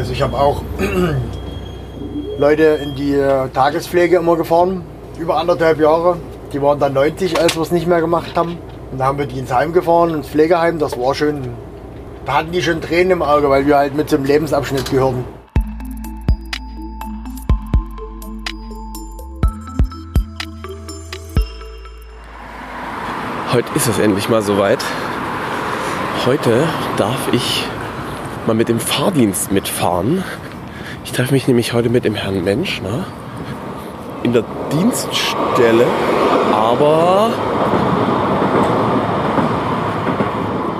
[0.00, 0.62] Also ich habe auch
[2.38, 4.82] Leute in die Tagespflege immer gefahren,
[5.18, 6.16] über anderthalb Jahre.
[6.54, 8.56] Die waren dann 90, als wir es nicht mehr gemacht haben.
[8.90, 10.78] Und da haben wir die ins Heim gefahren, ins Pflegeheim.
[10.78, 11.50] Das war schön.
[12.24, 15.22] Da hatten die schon Tränen im Auge, weil wir halt mit zum Lebensabschnitt gehörten.
[23.52, 24.82] Heute ist es endlich mal soweit.
[26.24, 26.64] Heute
[26.96, 27.66] darf ich
[28.46, 30.24] mal mit dem Fahrdienst mitfahren.
[31.04, 33.06] Ich treffe mich nämlich heute mit dem Herrn Menschner
[34.22, 35.86] in der Dienststelle,
[36.52, 37.30] aber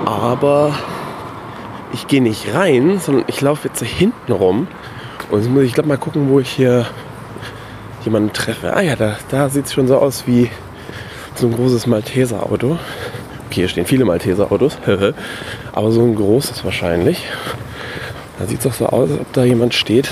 [0.05, 0.73] aber
[1.93, 4.67] ich gehe nicht rein, sondern ich laufe jetzt hinten rum
[5.29, 6.85] und jetzt muss ich glaube mal gucken, wo ich hier
[8.05, 8.75] jemanden treffe.
[8.75, 10.49] Ah ja, da, da sieht es schon so aus wie
[11.35, 12.77] so ein großes Malteser-Auto.
[13.47, 14.77] Okay, hier stehen viele Malteser-Autos,
[15.71, 17.25] aber so ein großes wahrscheinlich.
[18.41, 20.09] Da sieht es doch so aus, als ob da jemand steht,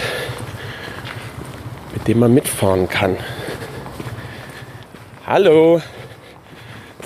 [1.94, 3.18] mit dem man mitfahren kann.
[5.26, 5.82] Hallo,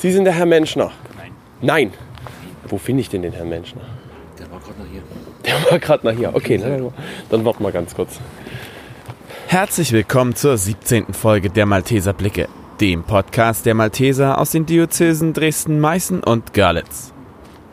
[0.01, 0.91] Sie sind der Herr Menschner?
[1.15, 1.31] Nein.
[1.61, 1.93] Nein.
[2.67, 3.83] Wo finde ich denn den Herrn Menschner?
[4.37, 5.01] Der war gerade noch hier.
[5.45, 6.35] Der war gerade nach hier.
[6.35, 6.91] Okay, dann,
[7.29, 8.19] dann warten wir ganz kurz.
[9.47, 11.13] Herzlich willkommen zur 17.
[11.13, 12.49] Folge der Malteser Blicke,
[12.81, 17.13] dem Podcast der Malteser aus den Diözesen Dresden, Meißen und Görlitz.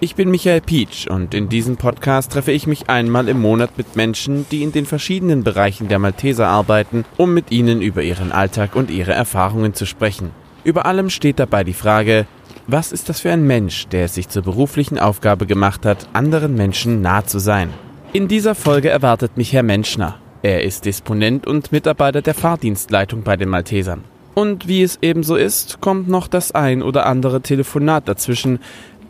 [0.03, 3.97] Ich bin Michael Pietsch und in diesem Podcast treffe ich mich einmal im Monat mit
[3.97, 8.77] Menschen, die in den verschiedenen Bereichen der Malteser arbeiten, um mit ihnen über ihren Alltag
[8.77, 10.31] und ihre Erfahrungen zu sprechen.
[10.65, 12.27] Über allem steht dabei die Frage,
[12.67, 16.55] was ist das für ein Mensch, der es sich zur beruflichen Aufgabe gemacht hat, anderen
[16.55, 17.69] Menschen nah zu sein?
[18.15, 20.19] In dieser Folge erwartet mich Herr Menschner.
[20.41, 24.05] Er ist Disponent und Mitarbeiter der Fahrdienstleitung bei den Maltesern.
[24.35, 28.61] Und wie es ebenso ist, kommt noch das ein oder andere Telefonat dazwischen,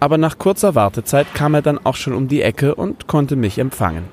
[0.01, 3.59] aber nach kurzer Wartezeit kam er dann auch schon um die Ecke und konnte mich
[3.59, 4.05] empfangen.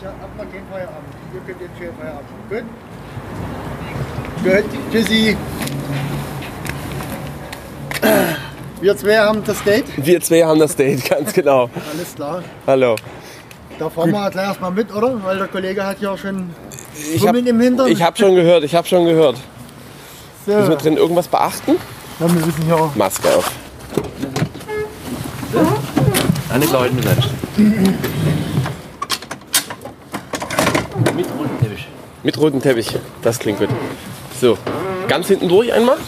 [0.00, 1.08] Ich hab noch keinen Feierabend.
[1.34, 2.28] Ihr könnt jetzt schön Feierabend.
[2.48, 2.64] Gut?
[4.44, 5.36] Gut, tschüssi.
[8.80, 9.84] Wir zwei haben das Date.
[9.96, 11.68] Wir zwei haben das Date, ganz genau.
[11.92, 12.44] Alles klar.
[12.66, 12.94] Hallo.
[13.78, 15.22] Da fahren wir gleich erstmal mit, oder?
[15.22, 16.50] Weil der Kollege hat ja schon
[17.14, 17.86] Ich habe Schwimmen im Hintern.
[17.88, 19.36] ich hab schon gehört, ich habe schon gehört.
[20.46, 20.52] so.
[20.52, 21.76] Müssen wir drin irgendwas beachten?
[22.18, 23.50] Ja, wir wissen ja, Maske auf.
[26.50, 27.04] Eine Leute mit.
[31.14, 31.88] Mit rotem Teppich.
[32.24, 32.98] Mit rotem Teppich.
[33.22, 33.68] Das klingt gut.
[34.40, 34.58] So,
[35.06, 35.98] ganz hinten durch einmal.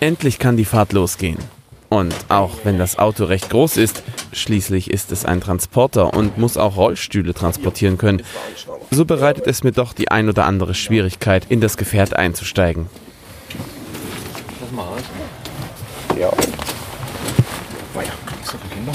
[0.00, 1.38] Endlich kann die Fahrt losgehen.
[1.88, 6.58] Und auch wenn das Auto recht groß ist, schließlich ist es ein Transporter und muss
[6.58, 8.22] auch Rollstühle transportieren können,
[8.90, 12.88] so bereitet es mir doch die ein oder andere Schwierigkeit, in das Gefährt einzusteigen.
[14.60, 15.00] Lass mal aus.
[16.18, 16.30] Ja.
[18.42, 18.92] Ist doch für Kinder.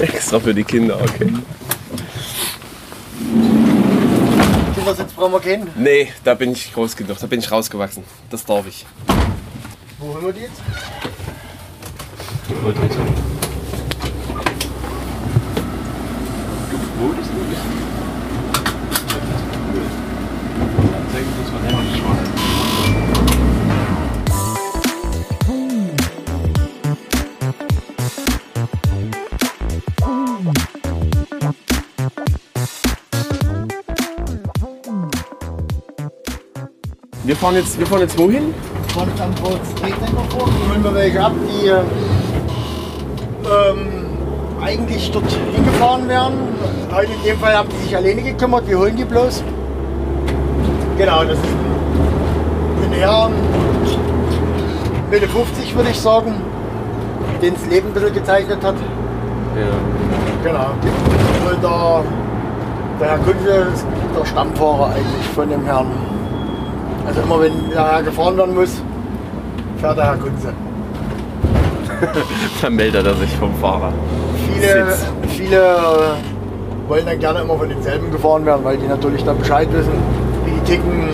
[0.00, 1.32] Extra für die Kinder, okay.
[4.74, 5.70] Kindersitz brauchen wir kennen.
[5.76, 8.04] Nee, da bin ich groß genug, da bin ich rausgewachsen.
[8.30, 8.84] Das darf ich.
[10.02, 10.60] Wo holen wir die jetzt?
[12.48, 12.96] Wo ist das?
[21.12, 22.18] Zeigen Sie uns mal her, wie schwarz.
[37.22, 38.52] Wir fahren jetzt, wir fahren jetzt wohin?
[38.92, 39.08] Jetzt am.
[39.16, 39.32] Dann
[40.70, 41.86] holen wir welche ab, die ähm,
[44.62, 46.34] eigentlich dort hingefahren werden.
[46.92, 48.68] Heute in dem Fall haben die sich alleine gekümmert.
[48.68, 49.42] Wir holen die bloß.
[50.98, 53.30] Genau, das ist ein, ein Herr
[55.10, 56.34] Mitte 50 würde ich sagen,
[57.42, 58.76] den das Leben ein bisschen gezeichnet hat.
[59.56, 59.66] Ja.
[60.42, 60.70] Genau.
[61.50, 62.04] Und der,
[63.00, 63.84] der Herr Kunze ist
[64.16, 65.88] der Stammfahrer eigentlich von dem Herrn.
[67.06, 68.82] Also immer wenn der Herr gefahren werden muss,
[69.78, 70.52] fährt der Herr Kunze.
[72.62, 73.92] Dann meldet er sich vom Fahrer.
[74.52, 75.06] Viele, Sitz.
[75.28, 79.68] viele äh, wollen dann gerne immer von denselben gefahren werden, weil die natürlich dann Bescheid
[79.72, 79.92] wissen,
[80.44, 81.08] wie die ticken.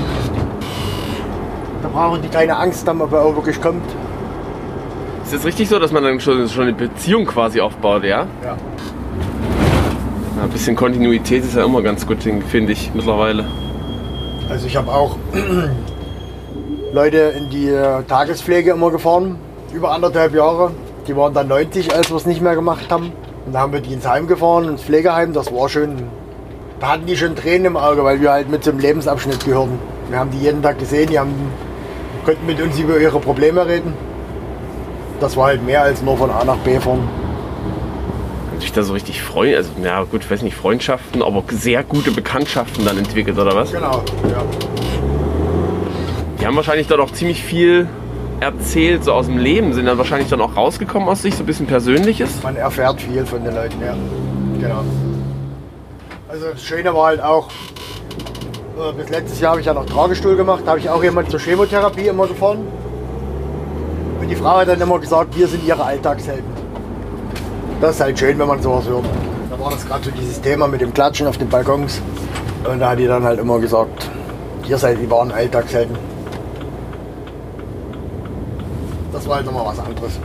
[1.82, 3.84] Da brauchen die keine Angst haben, ob er auch wirklich kommt.
[5.24, 8.02] Ist es richtig so, dass man dann schon, schon eine Beziehung quasi aufbaut?
[8.02, 8.26] Ja.
[8.42, 8.56] ja?
[10.42, 13.44] Ein bisschen Kontinuität ist ja immer ganz gut, finde ich mittlerweile.
[14.48, 15.16] Also ich habe auch
[16.92, 17.72] Leute in die
[18.08, 19.36] Tagespflege immer gefahren,
[19.72, 20.70] über anderthalb Jahre.
[21.06, 23.12] Die waren dann 90, als wir es nicht mehr gemacht haben.
[23.46, 25.32] Und da haben wir die ins Heim gefahren, ins Pflegeheim.
[25.32, 25.96] Das war schön.
[26.80, 29.78] Da hatten die schon Tränen im Auge, weil wir halt mit zum Lebensabschnitt gehörten.
[30.08, 31.34] Wir haben die jeden Tag gesehen, die haben
[32.24, 33.94] konnten mit uns über ihre Probleme reden.
[35.18, 37.08] Das war halt mehr als nur von A nach B fahren.
[38.60, 42.10] Sich da so richtig freuen, also ja gut, ich weiß nicht, Freundschaften, aber sehr gute
[42.10, 43.72] Bekanntschaften dann entwickelt oder was?
[43.72, 44.42] Genau, ja.
[46.40, 47.88] Die haben wahrscheinlich dann auch ziemlich viel
[48.40, 51.46] erzählt, so aus dem Leben, sind dann wahrscheinlich dann auch rausgekommen aus sich, so ein
[51.46, 52.42] bisschen Persönliches.
[52.42, 53.96] Man erfährt viel von den Leuten, ja.
[54.60, 54.84] Genau.
[56.28, 60.36] Also das Schöne war halt auch, äh, bis letztes Jahr habe ich ja noch Tragestuhl
[60.36, 62.66] gemacht, da habe ich auch jemand zur Chemotherapie immer gefahren.
[64.20, 66.57] Und die Frau hat dann immer gesagt, wir sind ihre Alltagshelden.
[67.80, 69.04] Das ist halt schön, wenn man sowas hört.
[69.50, 72.00] Da war das gerade so dieses Thema mit dem Klatschen auf den Balkons.
[72.70, 74.10] Und da hat die dann halt immer gesagt,
[74.68, 75.96] ihr seid die wahren Alltagshelden.
[79.12, 80.18] Das war halt nochmal was anderes.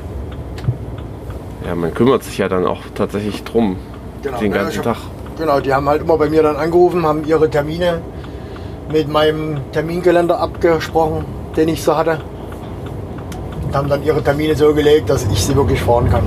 [1.65, 3.77] Ja, man kümmert sich ja dann auch tatsächlich drum,
[4.21, 4.97] Genau, den ganzen hab- Tag.
[5.37, 8.01] Genau, die haben halt immer bei mir dann angerufen, haben ihre Termine
[8.91, 12.19] mit meinem Terminkalender abgesprochen, den ich so hatte.
[13.65, 16.23] Und haben dann ihre Termine so gelegt, dass ich sie wirklich fahren kann.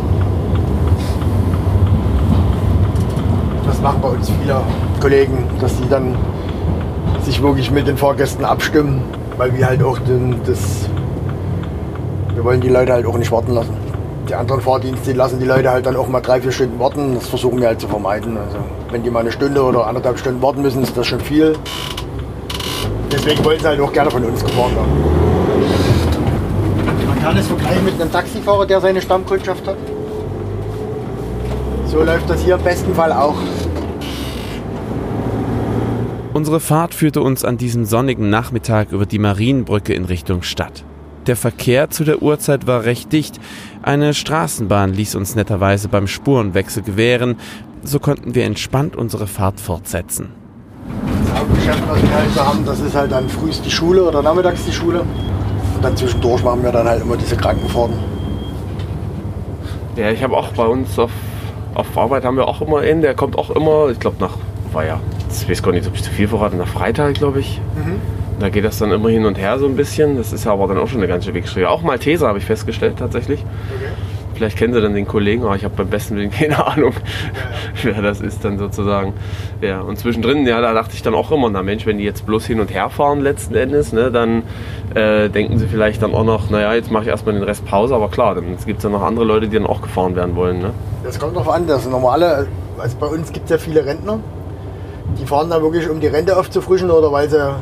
[3.67, 4.61] Das machen bei uns viele
[5.01, 6.17] Kollegen, dass die dann
[7.23, 9.05] sich wirklich mit den Fahrgästen abstimmen,
[9.37, 10.89] weil wir halt auch den, das.
[12.35, 13.77] Wir wollen die Leute halt auch nicht warten lassen.
[14.29, 17.15] Die anderen Fahrdienste die lassen die Leute halt dann auch mal drei, vier Stunden warten.
[17.15, 18.37] Das versuchen wir halt zu vermeiden.
[18.37, 18.59] Also
[18.91, 21.57] wenn die mal eine Stunde oder anderthalb Stunden warten müssen, ist das schon viel.
[23.13, 24.91] Deswegen wollen sie halt auch gerne von uns gefahren werden.
[27.07, 29.77] Man kann es vergleichen mit einem Taxifahrer, der seine Stammkundschaft hat.
[31.87, 33.37] So läuft das hier im besten Fall auch.
[36.37, 40.85] Unsere Fahrt führte uns an diesem sonnigen Nachmittag über die Marienbrücke in Richtung Stadt.
[41.27, 43.41] Der Verkehr zu der Uhrzeit war recht dicht.
[43.81, 47.37] Eine Straßenbahn ließ uns netterweise beim Spurenwechsel gewähren.
[47.83, 50.29] So konnten wir entspannt unsere Fahrt fortsetzen.
[51.25, 54.21] Das Hauptgeschäft, was wir halt so haben, das ist halt dann frühst die Schule oder
[54.21, 55.01] nachmittags die Schule.
[55.01, 57.97] Und dann zwischendurch machen wir dann halt immer diese Krankenfahrten.
[59.97, 61.13] Ja, ich habe auch bei uns auf,
[61.73, 64.37] auf Arbeit haben wir auch immer einen, der kommt auch immer, ich glaube nach,
[64.85, 65.01] ja,
[65.43, 67.61] ich weiß gar nicht, ob ich zu viel verrate, nach Freitag, glaube ich.
[68.39, 70.17] Da geht das dann immer hin und her so ein bisschen.
[70.17, 71.71] Das ist ja aber dann auch schon eine ganze Wegstrecke.
[71.71, 73.45] Auch Malteser habe ich festgestellt tatsächlich.
[74.37, 76.93] Vielleicht kennen Sie dann den Kollegen, aber ich habe beim besten Willen keine Ahnung,
[77.83, 79.15] wer das ist dann sozusagen.
[79.63, 82.27] Ja, und zwischendrin, ja, da dachte ich dann auch immer, na Mensch, wenn die jetzt
[82.27, 84.43] bloß hin und her fahren letzten Endes, ne, dann
[84.95, 87.95] äh, denken sie vielleicht dann auch noch, naja, jetzt mache ich erstmal den Rest Pause,
[87.95, 90.59] aber klar, dann gibt es ja noch andere Leute, die dann auch gefahren werden wollen.
[90.59, 90.73] Ne?
[91.03, 92.47] Das kommt drauf an, das normale,
[92.77, 94.21] also bei uns gibt es ja viele Rentner.
[95.19, 97.55] Die fahren dann wirklich, um die Rente aufzufrischen oder weil sie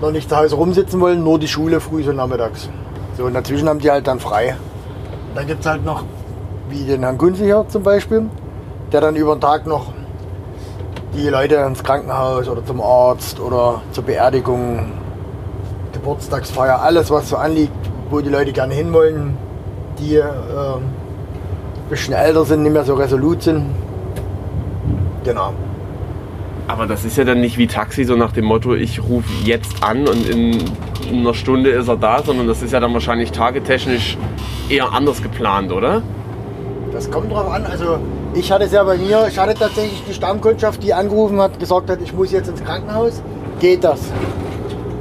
[0.00, 2.68] noch nicht zu Hause rumsitzen wollen, nur die Schule früh und nachmittags.
[3.16, 4.56] So, und dazwischen haben die halt dann frei.
[5.28, 6.04] Und dann gibt es halt noch,
[6.70, 8.26] wie den Herrn Kunze hier zum Beispiel,
[8.92, 9.86] der dann über den Tag noch
[11.14, 14.92] die Leute ins Krankenhaus oder zum Arzt oder zur Beerdigung,
[15.92, 17.72] Geburtstagsfeier, alles was so anliegt,
[18.10, 19.36] wo die Leute gerne hinwollen,
[19.98, 23.66] die ähm, ein bisschen älter sind, nicht mehr so resolut sind.
[25.24, 25.52] Genau.
[26.68, 29.82] Aber das ist ja dann nicht wie Taxi, so nach dem Motto, ich rufe jetzt
[29.82, 30.62] an und in
[31.10, 34.18] einer Stunde ist er da, sondern das ist ja dann wahrscheinlich tagetechnisch
[34.68, 36.02] eher anders geplant, oder?
[36.92, 37.64] Das kommt drauf an.
[37.64, 37.98] Also
[38.34, 41.88] ich hatte es ja bei mir, ich hatte tatsächlich die Stammkundschaft, die angerufen hat, gesagt
[41.88, 43.22] hat, ich muss jetzt ins Krankenhaus.
[43.60, 44.00] Geht das?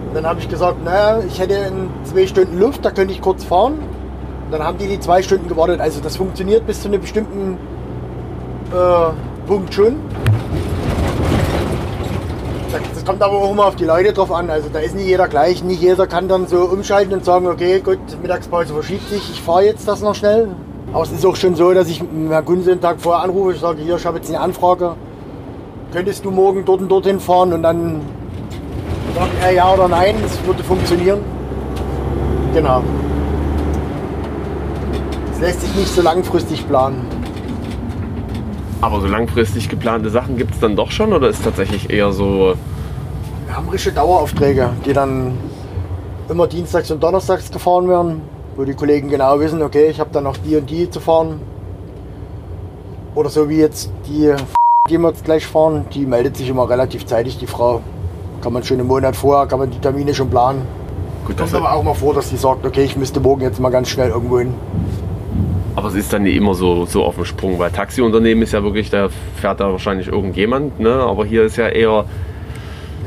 [0.08, 3.22] Und dann habe ich gesagt, naja, ich hätte in zwei Stunden Luft, da könnte ich
[3.22, 3.74] kurz fahren.
[3.74, 5.82] Und dann haben die die zwei Stunden gewartet.
[5.82, 7.58] Also das funktioniert bis zu einem bestimmten
[8.72, 9.98] äh, Punkt schon.
[12.94, 14.50] Das- kommt aber auch immer auf die Leute drauf an.
[14.50, 15.64] Also da ist nicht jeder gleich.
[15.64, 19.64] Nicht jeder kann dann so umschalten und sagen, okay, gut, Mittagspause verschiebt sich, ich fahre
[19.66, 20.50] jetzt das noch schnell.
[20.94, 23.60] Aber es ist auch schon so, dass ich Herrn Kunze einen Tag vorher anrufe, ich
[23.60, 24.96] sage, hier, ich habe jetzt eine Anfrage.
[25.94, 27.54] Könntest du morgen dort und dorthin fahren?
[27.54, 28.02] Und dann
[29.16, 31.20] sagt er ja oder nein, es würde funktionieren.
[32.54, 32.82] Genau.
[35.34, 37.06] Es lässt sich nicht so langfristig planen.
[38.82, 42.54] Aber so langfristig geplante Sachen gibt es dann doch schon oder ist tatsächlich eher so,
[43.48, 45.38] Wir haben richtige Daueraufträge, die dann
[46.30, 48.22] immer dienstags und donnerstags gefahren werden,
[48.56, 51.42] wo die Kollegen genau wissen, okay, ich habe dann noch die und die zu fahren.
[53.16, 54.34] Oder so wie jetzt die,
[54.90, 57.82] die wir jetzt gleich fahren, die meldet sich immer relativ zeitig, die Frau.
[58.42, 60.62] Kann man schon einen Monat vorher, kann man die Termine schon planen.
[61.26, 63.70] gut, Kommt aber auch mal vor, dass die sagt, okay, ich müsste morgen jetzt mal
[63.70, 64.54] ganz schnell irgendwo hin.
[65.78, 68.64] Aber es ist dann nicht immer so, so auf dem Sprung, weil Taxiunternehmen ist ja
[68.64, 70.92] wirklich, da fährt da wahrscheinlich irgendjemand, ne?
[70.92, 72.06] aber hier ist ja eher,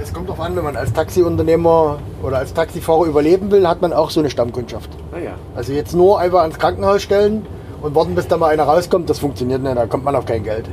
[0.01, 3.93] Es kommt darauf an, wenn man als Taxiunternehmer oder als Taxifahrer überleben will, hat man
[3.93, 4.89] auch so eine Stammkundschaft.
[5.11, 7.45] naja, Also jetzt nur einfach ans Krankenhaus stellen
[7.83, 10.45] und warten, bis da mal einer rauskommt, das funktioniert nicht, da kommt man auf kein
[10.45, 10.67] Geld.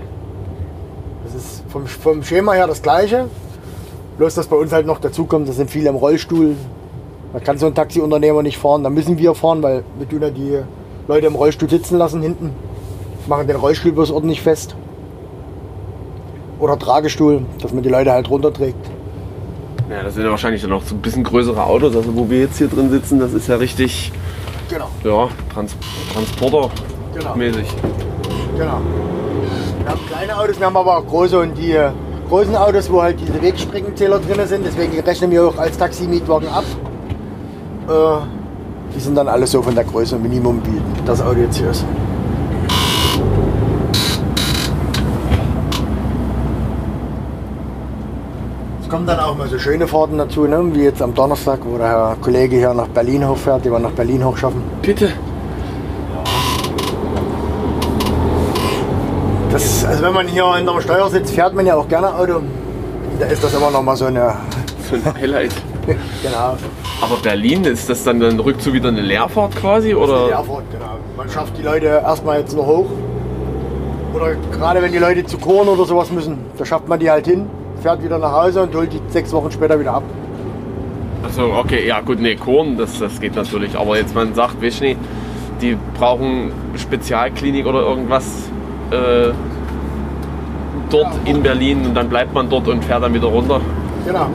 [1.23, 3.25] Das ist vom, vom Schema her das gleiche,
[4.19, 6.57] bloß dass bei uns halt noch dazu kommt, das sind viele im Rollstuhl.
[7.33, 8.83] Da kann so ein Taxiunternehmer nicht fahren.
[8.83, 10.59] Da müssen wir fahren, weil wir tun ja die
[11.07, 12.51] Leute im Rollstuhl sitzen lassen hinten.
[13.27, 14.75] Machen den Rollstuhl bloß ordentlich fest.
[16.59, 18.83] Oder Tragestuhl, dass man die Leute halt runterträgt.
[19.89, 21.95] Ja, das sind ja wahrscheinlich dann auch so ein bisschen größere Autos.
[21.95, 24.11] Also wo wir jetzt hier drin sitzen, das ist ja richtig,
[24.69, 25.75] Genau, ja, Trans
[26.13, 27.67] Transporter-mäßig.
[28.57, 28.57] genau.
[28.57, 28.81] genau.
[29.83, 31.77] Wir haben kleine Autos, wir haben aber auch große und die
[32.27, 34.65] großen Autos, wo halt diese Wegsprengenzähler drin sind.
[34.65, 36.65] Deswegen rechnen wir auch als Taximietwagen ab.
[37.87, 38.36] Äh,
[38.95, 41.85] die sind dann alle so von der Größe Minimum, wie das Auto jetzt hier ist.
[48.87, 50.63] Es kommen dann auch mal so schöne Fahrten dazu, ne?
[50.73, 53.91] wie jetzt am Donnerstag, wo der Herr Kollege hier nach Berlin hochfährt, die wir nach
[53.91, 54.61] Berlin hochschaffen.
[54.81, 55.11] Bitte.
[59.51, 62.41] Das, also wenn man hier hinterm Steuer sitzt, fährt man ja auch gerne Auto.
[63.19, 64.35] Da ist das immer noch mal so eine...
[64.89, 65.51] So ein Highlight.
[66.23, 66.57] genau.
[67.01, 69.93] Aber Berlin, ist das dann ein Rückzug wieder eine Leerfahrt quasi?
[69.93, 70.27] Oder?
[70.27, 70.97] Leerfahrt, genau.
[71.15, 72.87] Man schafft die Leute erstmal jetzt noch hoch.
[74.13, 77.27] Oder gerade wenn die Leute zu Korn oder sowas müssen, da schafft man die halt
[77.27, 77.47] hin,
[77.81, 80.03] fährt wieder nach Hause und holt die sechs Wochen später wieder ab.
[81.23, 83.77] Achso, okay, ja gut, nee, Korn, das, das geht natürlich.
[83.77, 84.99] Aber jetzt man sagt, weißt nicht,
[85.61, 88.25] die brauchen Spezialklinik oder irgendwas
[88.91, 89.31] äh,
[90.89, 93.61] dort in Berlin und dann bleibt man dort und fährt dann wieder runter.
[94.05, 94.27] Genau.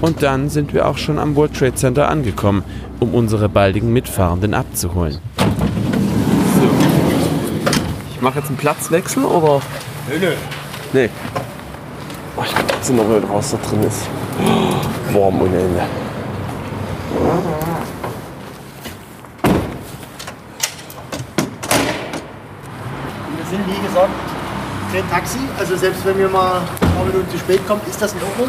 [0.00, 2.64] Und dann sind wir auch schon am World Trade Center angekommen,
[3.00, 5.18] um unsere baldigen Mitfahrenden abzuholen.
[5.36, 5.46] So.
[8.14, 9.60] Ich mache jetzt einen Platzwechsel oder?
[10.08, 10.32] Nö, nö.
[10.92, 11.10] Nee.
[12.36, 14.08] Oh, ich guck trotzdem noch mal raus, da drin ist.
[14.42, 15.82] Oh, warm ohne Ende.
[23.36, 24.10] Wir sind, wie gesagt,
[24.92, 25.38] kein Taxi.
[25.58, 28.48] Also selbst wenn wir mal ein paar Minuten zu spät kommen, ist das in Ordnung.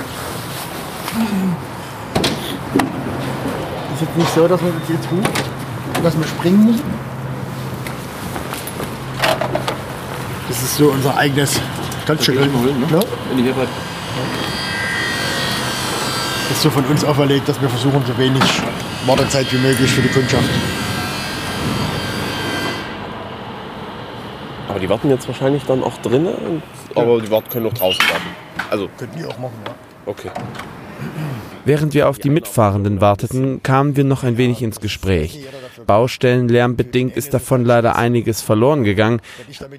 [4.11, 6.83] Jetzt nicht so, dass wir uns jetzt rufen, dass wir springen müssen.
[10.47, 11.59] Das ist so unser eigenes.
[12.07, 12.87] Holen, ne?
[16.49, 18.43] Das ist so von uns auferlegt, dass wir versuchen, so wenig
[19.05, 20.49] Wartezeit wie möglich für die Kundschaft.
[24.67, 26.61] Aber die warten jetzt wahrscheinlich dann auch drinnen.
[26.95, 28.27] Aber die warten können noch draußen warten.
[28.69, 29.73] Also, Könnten die auch machen, ja.
[30.05, 30.31] okay.
[31.65, 35.45] Während wir auf die Mitfahrenden warteten, kamen wir noch ein wenig ins Gespräch.
[35.85, 39.21] Baustellenlärm bedingt ist davon leider einiges verloren gegangen.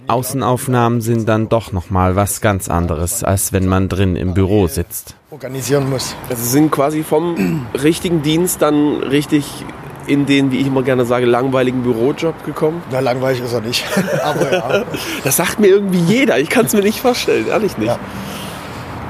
[0.06, 4.66] Außenaufnahmen sind dann doch noch mal was ganz anderes, als wenn man drin im Büro
[4.66, 5.16] sitzt.
[5.30, 6.14] Organisieren muss.
[6.28, 9.64] Also sie sind quasi vom richtigen Dienst dann richtig
[10.06, 12.82] in den, wie ich immer gerne sage, langweiligen Bürojob gekommen.
[12.90, 13.84] Na, langweilig ist er nicht.
[14.24, 14.84] Aber ja,
[15.24, 16.38] Das sagt mir irgendwie jeder.
[16.38, 17.88] Ich kann es mir nicht vorstellen, ehrlich nicht.
[17.88, 17.98] Ja.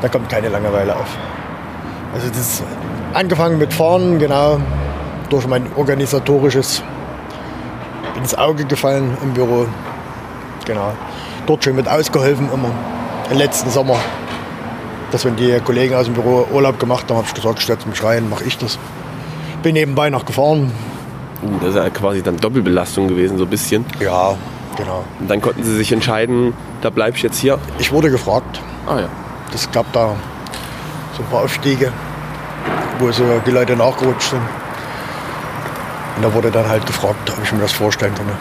[0.01, 1.09] da kommt keine Langeweile auf.
[2.15, 2.63] Also das ist
[3.15, 4.61] angefangen mit Fahren, genau,
[5.31, 6.83] durch mein organisatorisches
[8.17, 9.67] ins Auge gefallen im Büro.
[10.65, 10.93] Genau.
[11.47, 12.71] Dort schon mit ausgeholfen immer.
[13.31, 13.97] Im letzten Sommer.
[15.11, 17.95] Dass wenn die Kollegen aus dem Büro Urlaub gemacht haben, habe ich gesagt, statt zum
[17.95, 18.79] Schreien mache ich das.
[19.63, 20.73] Bin nebenbei noch gefahren.
[21.43, 23.85] Uh, das ist ja quasi dann Doppelbelastung gewesen, so ein bisschen.
[24.01, 24.37] Ja,
[24.77, 25.05] genau.
[25.19, 27.59] Und dann konnten sie sich entscheiden, da bleib ich jetzt hier.
[27.79, 28.61] Ich wurde gefragt.
[28.87, 29.09] Ah ja.
[29.53, 30.15] Es gab da
[31.17, 31.93] so ein paar Aufstiege,
[32.99, 34.43] wo so die Leute nachgerutscht sind.
[36.17, 38.27] Und da wurde dann halt gefragt, ob ich mir das vorstellen kann.
[38.27, 38.39] Genau,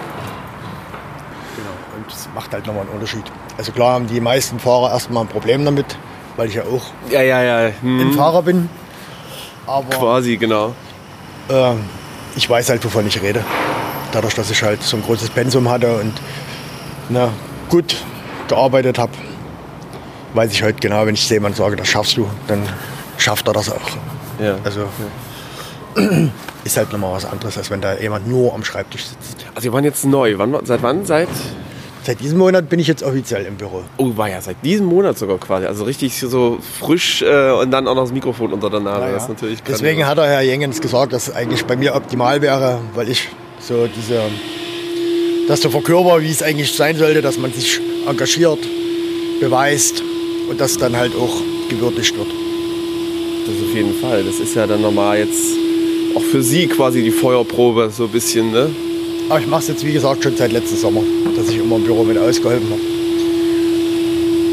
[1.96, 3.24] und das macht halt nochmal einen Unterschied.
[3.58, 5.98] Also klar haben die meisten Fahrer erstmal ein Problem damit,
[6.36, 7.72] weil ich ja auch Ja, ja, ja.
[7.82, 8.70] Hm, ein Fahrer bin.
[9.68, 10.74] Aber Quasi, genau.
[11.50, 11.74] äh,
[12.36, 13.44] ich weiß halt, wovon ich rede.
[14.12, 16.14] Dadurch, dass ich halt so ein großes Pensum hatte und
[17.10, 17.30] na,
[17.70, 17.96] gut
[18.48, 19.14] gearbeitet habe,
[20.34, 22.68] weiß ich halt genau, wenn ich jemand sage, das schaffst du, dann
[23.22, 23.90] schafft er das auch.
[24.42, 24.58] Ja.
[24.64, 24.88] Also
[26.64, 29.46] ist halt nochmal was anderes, als wenn da jemand nur am Schreibtisch sitzt.
[29.56, 30.38] Also wir waren jetzt neu.
[30.38, 31.06] Wann, seit wann?
[31.06, 31.30] Seit.
[32.04, 33.84] Seit diesem Monat bin ich jetzt offiziell im Büro.
[33.98, 35.68] Oh, war ja seit diesem Monat sogar quasi.
[35.68, 39.02] Also richtig so frisch äh, und dann auch noch das Mikrofon unter der Nase.
[39.02, 39.18] Ja, Das ja.
[39.18, 42.80] ist natürlich Deswegen hat der Herr Jengens gesagt, dass es eigentlich bei mir optimal wäre,
[42.96, 44.20] weil ich so diese,
[45.48, 48.60] das so verkörper, wie es eigentlich sein sollte, dass man sich engagiert,
[49.40, 50.02] beweist
[50.50, 51.36] und das dann halt auch
[51.70, 52.41] gewürdigt wird.
[53.46, 54.24] Das auf jeden Fall.
[54.24, 55.58] Das ist ja dann nochmal jetzt
[56.16, 58.70] auch für Sie quasi die Feuerprobe so ein bisschen, ne?
[59.30, 61.02] Aber ich mache es jetzt, wie gesagt, schon seit letztem Sommer,
[61.36, 62.82] dass ich immer im Büro mit ausgeholfen habe.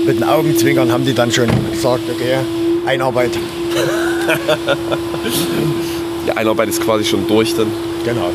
[0.06, 2.36] Mit den Augenzwinkern haben die dann schon gesagt, okay,
[2.86, 3.40] einarbeiten.
[6.26, 7.68] Die Einarbeit ist quasi schon durch dann.
[8.04, 8.30] Genau.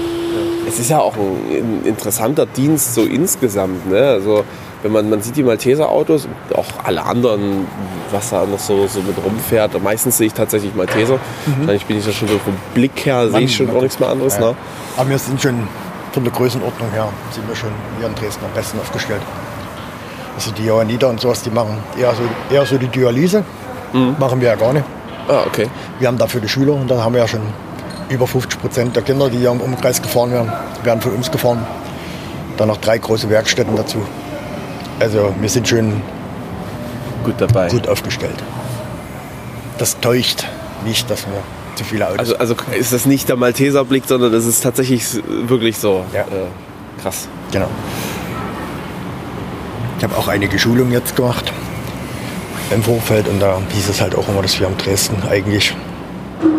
[0.67, 3.89] Es ist ja auch ein, ein interessanter Dienst so insgesamt.
[3.89, 4.00] Ne?
[4.00, 4.43] Also
[4.84, 7.66] wenn man, man sieht die Malteser-Autos, auch alle anderen,
[8.12, 9.82] was da noch so, so mit rumfährt.
[9.82, 11.20] Meistens sehe ich tatsächlich Malteser.
[11.46, 14.10] Wahrscheinlich bin ich da schon so vom Blick her, sehe ich schon auch nichts mehr
[14.10, 14.36] anderes.
[14.36, 14.42] Ja.
[14.52, 14.56] Ne?
[14.98, 15.68] Aber wir sind schon
[16.12, 19.22] von der Größenordnung her, sind wir schon hier in Dresden am besten aufgestellt.
[20.36, 23.44] Also die Johanniter und sowas, die machen eher so, eher so die Dialyse.
[24.20, 24.86] Machen wir ja gar nicht.
[25.28, 25.70] Ah, okay.
[26.00, 27.42] Wir haben dafür die Schüler und da haben wir ja schon
[28.10, 30.52] über 50 Prozent der Kinder, die hier im Umkreis gefahren werden,
[30.84, 31.66] werden von uns gefahren.
[32.58, 34.00] Dann noch drei große Werkstätten dazu.
[35.03, 36.01] Also wir sind schon
[37.25, 37.67] Gut dabei.
[37.67, 38.41] gut aufgestellt.
[39.77, 40.45] Das täuscht
[40.86, 41.41] nicht, dass wir
[41.75, 45.77] zu viele Autos Also, also ist das nicht der Malteser-Blick, sondern das ist tatsächlich wirklich
[45.77, 46.05] so.
[46.13, 46.22] Ja.
[46.22, 47.27] Äh, krass.
[47.51, 47.67] Genau.
[49.98, 51.51] Ich habe auch einige Schulungen jetzt gemacht
[52.74, 55.75] im Vorfeld und da hieß es halt auch immer, dass wir in Dresden eigentlich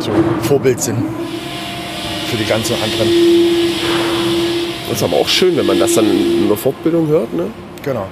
[0.01, 0.11] so
[0.43, 1.03] Vorbild sind
[2.31, 3.09] für die ganzen anderen.
[4.89, 7.33] Das ist aber auch schön, wenn man das dann in der Fortbildung hört.
[7.33, 7.47] Ne?
[7.83, 8.07] Genau.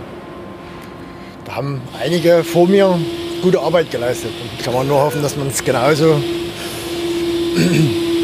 [1.53, 2.99] Haben einige vor mir
[3.43, 4.31] gute Arbeit geleistet.
[4.41, 6.17] Und kann man nur hoffen, dass man es genauso.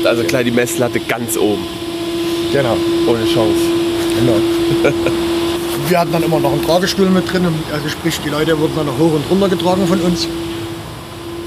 [0.04, 1.64] Also klar, die Messlatte ganz oben.
[2.52, 2.76] Genau.
[3.06, 3.60] Ohne Chance.
[4.18, 4.92] genau.
[5.88, 7.46] Wir hatten dann immer noch einen Tragestuhl mit drin.
[7.72, 10.26] Also sprich, die Leute wurden dann noch hoch und runter getragen von uns.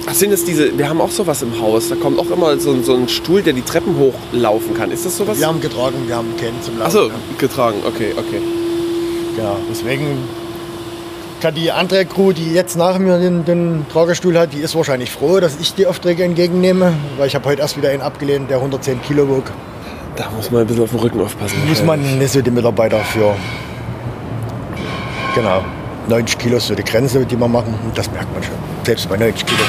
[0.08, 1.90] Ach, sind es diese, wir haben auch sowas im Haus.
[1.90, 4.90] Da kommt auch immer so, ein- so ein Stuhl, der die Treppen hochlaufen kann.
[4.92, 5.38] Ist das sowas?
[5.40, 6.88] Wir haben getragen, wir haben keinen zum Laufen.
[6.98, 7.78] Achso, getragen.
[7.88, 8.42] Okay, okay.
[9.36, 10.18] Genau, deswegen
[11.42, 15.10] kann die andere Crew, die jetzt nach mir den, den Tragestuhl hat, die ist wahrscheinlich
[15.10, 18.58] froh, dass ich die Aufträge entgegennehme, weil ich habe heute erst wieder einen abgelehnt, der
[18.58, 19.46] 110 Kilo wog.
[20.16, 21.58] Da muss man ein bisschen auf den Rücken aufpassen.
[21.68, 23.36] Muss man nicht so die Mitarbeiter für,
[25.34, 25.66] genau,
[26.08, 28.54] 90 Kilo ist so die Grenze, die wir machen und das merkt man schon,
[28.86, 29.64] selbst bei 90 Kilo.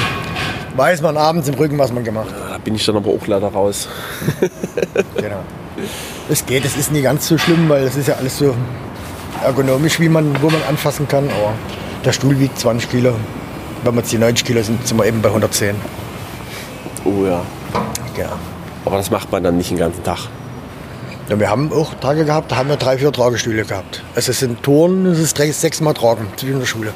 [0.75, 2.51] Weiß man abends im Rücken, was man gemacht hat.
[2.51, 3.89] Da bin ich dann aber auch leider raus.
[5.15, 5.39] Genau.
[6.29, 8.53] Es geht, es ist nie ganz so schlimm, weil es ist ja alles so
[9.43, 11.25] ergonomisch, wie man, wo man anfassen kann.
[11.25, 11.53] Aber
[12.03, 13.15] der Stuhl wiegt 20 Kilo.
[13.83, 15.75] Wenn wir jetzt die 90 Kilo sind, sind wir eben bei 110.
[17.05, 17.41] Oh ja.
[18.15, 18.33] Genau.
[18.85, 20.27] Aber das macht man dann nicht den ganzen Tag.
[21.29, 24.03] Ja, wir haben auch Tage gehabt, da haben wir drei, vier Tragestühle gehabt.
[24.13, 26.93] Also es sind Touren, es ist drei, sechsmal Tragen zwischen der Schule.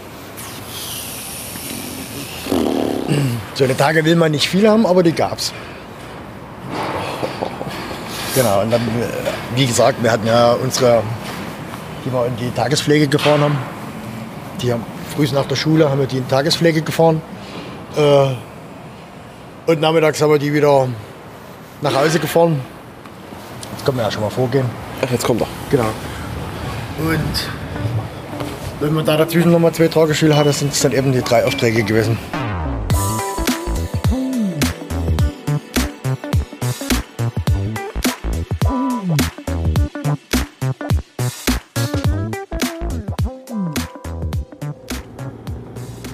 [3.54, 5.54] So eine Tage will man nicht viel haben, aber die gab's.
[8.36, 11.02] Genau, und dann, äh, wie gesagt, wir hatten ja unsere,
[12.08, 13.58] die wir in die Tagespflege gefahren haben.
[14.62, 17.22] Die haben früh nach der Schule haben wir die in die Tagespflege gefahren.
[17.96, 18.28] Äh,
[19.70, 20.88] und nachmittags haben wir die wieder
[21.82, 22.62] nach Hause gefahren.
[23.74, 24.66] Jetzt können wir ja schon mal vorgehen.
[25.06, 25.48] Ach, jetzt kommt er.
[25.70, 25.90] Genau.
[27.00, 27.50] Und
[28.80, 31.84] wenn man da dazwischen nochmal zwei Tagesschüler hat, sind es dann eben die drei Aufträge
[31.84, 32.18] gewesen.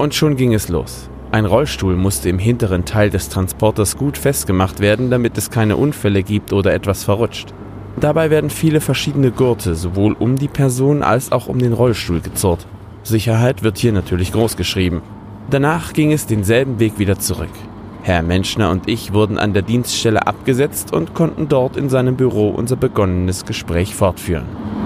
[0.04, 1.10] Und schon ging es los.
[1.32, 6.24] Ein Rollstuhl musste im hinteren Teil des Transporters gut festgemacht werden, damit es keine Unfälle
[6.24, 7.54] gibt oder etwas verrutscht.
[8.02, 12.68] Dabei werden viele verschiedene Gurte sowohl um die Person als auch um den Rollstuhl gezurrt.
[13.04, 15.02] Sicherheit wird hier natürlich groß geschrieben.
[15.50, 17.54] Danach ging es denselben Weg wieder zurück.
[18.02, 22.50] Herr Menschner und ich wurden an der Dienststelle abgesetzt und konnten dort in seinem Büro
[22.50, 24.83] unser begonnenes Gespräch fortführen.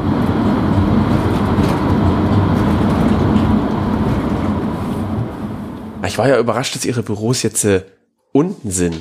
[6.08, 7.84] Ich war ja überrascht, dass ihre Büros jetzt äh,
[8.32, 8.96] unten sind.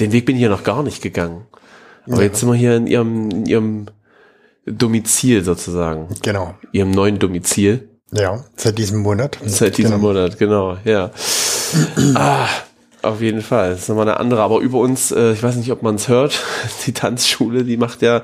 [0.00, 1.46] Den Weg bin ich ja noch gar nicht gegangen.
[2.06, 3.86] Aber jetzt sind wir hier in ihrem, in ihrem
[4.66, 6.08] Domizil sozusagen.
[6.22, 6.54] Genau.
[6.72, 7.88] Ihrem neuen Domizil.
[8.12, 9.38] Ja, seit diesem Monat.
[9.44, 10.08] Seit diesem genau.
[10.08, 11.10] Monat, genau, ja.
[12.14, 12.46] ah,
[13.02, 13.70] auf jeden Fall.
[13.70, 14.42] Das ist nochmal eine andere.
[14.42, 16.40] Aber über uns, äh, ich weiß nicht, ob man es hört,
[16.86, 18.22] die Tanzschule, die macht ja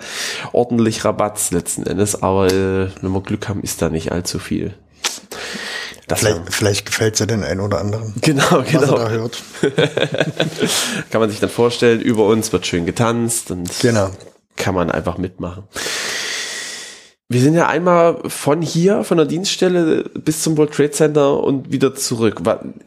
[0.52, 2.22] ordentlich Rabatz letzten Endes.
[2.22, 4.74] Aber äh, wenn wir Glück haben, ist da nicht allzu viel.
[6.08, 8.96] Das Vielleicht, vielleicht gefällt es ja den einen oder anderen, Genau, was er genau.
[8.98, 9.42] da hört.
[11.10, 14.10] Kann man sich dann vorstellen, über uns wird schön getanzt und Genau.
[14.56, 15.64] kann man einfach mitmachen.
[17.30, 21.70] Wir sind ja einmal von hier, von der Dienststelle bis zum World Trade Center und
[21.70, 22.40] wieder zurück.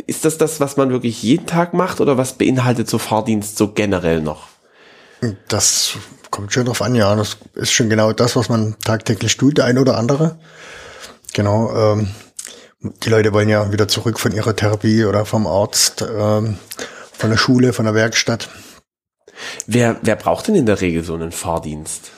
[0.08, 3.68] Ist das das, was man wirklich jeden Tag macht oder was beinhaltet so Fahrdienst so
[3.72, 4.48] generell noch?
[5.48, 5.92] Das
[6.32, 7.16] kommt schon drauf an, ja.
[7.16, 10.40] Das ist schon genau das, was man tagtäglich tut, der eine oder andere.
[11.34, 11.72] Genau.
[11.76, 12.10] Ähm,
[12.82, 16.58] die Leute wollen ja wieder zurück von ihrer Therapie oder vom Arzt, ähm,
[17.14, 18.50] von der Schule, von der Werkstatt.
[19.68, 22.12] Wer, wer braucht denn in der Regel so einen Fahrdienst?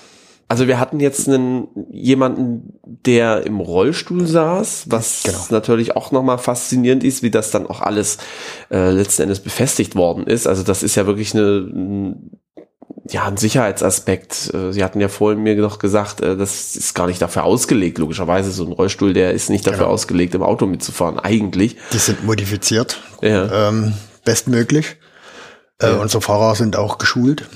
[0.50, 5.38] Also wir hatten jetzt einen jemanden, der im Rollstuhl saß, was Genau.
[5.50, 8.18] natürlich auch nochmal faszinierend ist, wie das dann auch alles
[8.70, 10.46] äh, letzten Endes befestigt worden ist.
[10.46, 12.16] Also das ist ja wirklich eine,
[13.10, 14.54] ja, ein Sicherheitsaspekt.
[14.54, 17.98] Äh, Sie hatten ja vorhin mir noch gesagt, äh, das ist gar nicht dafür ausgelegt.
[17.98, 19.92] Logischerweise so ein Rollstuhl, der ist nicht dafür Genau.
[19.92, 21.20] ausgelegt, im Auto mitzufahren.
[21.20, 21.78] Eigentlich.
[21.92, 23.70] Die sind modifiziert, Ja.
[23.70, 24.98] ähm, bestmöglich.
[25.80, 25.98] Äh, Ja.
[26.00, 27.50] Unsere Fahrer sind auch geschult.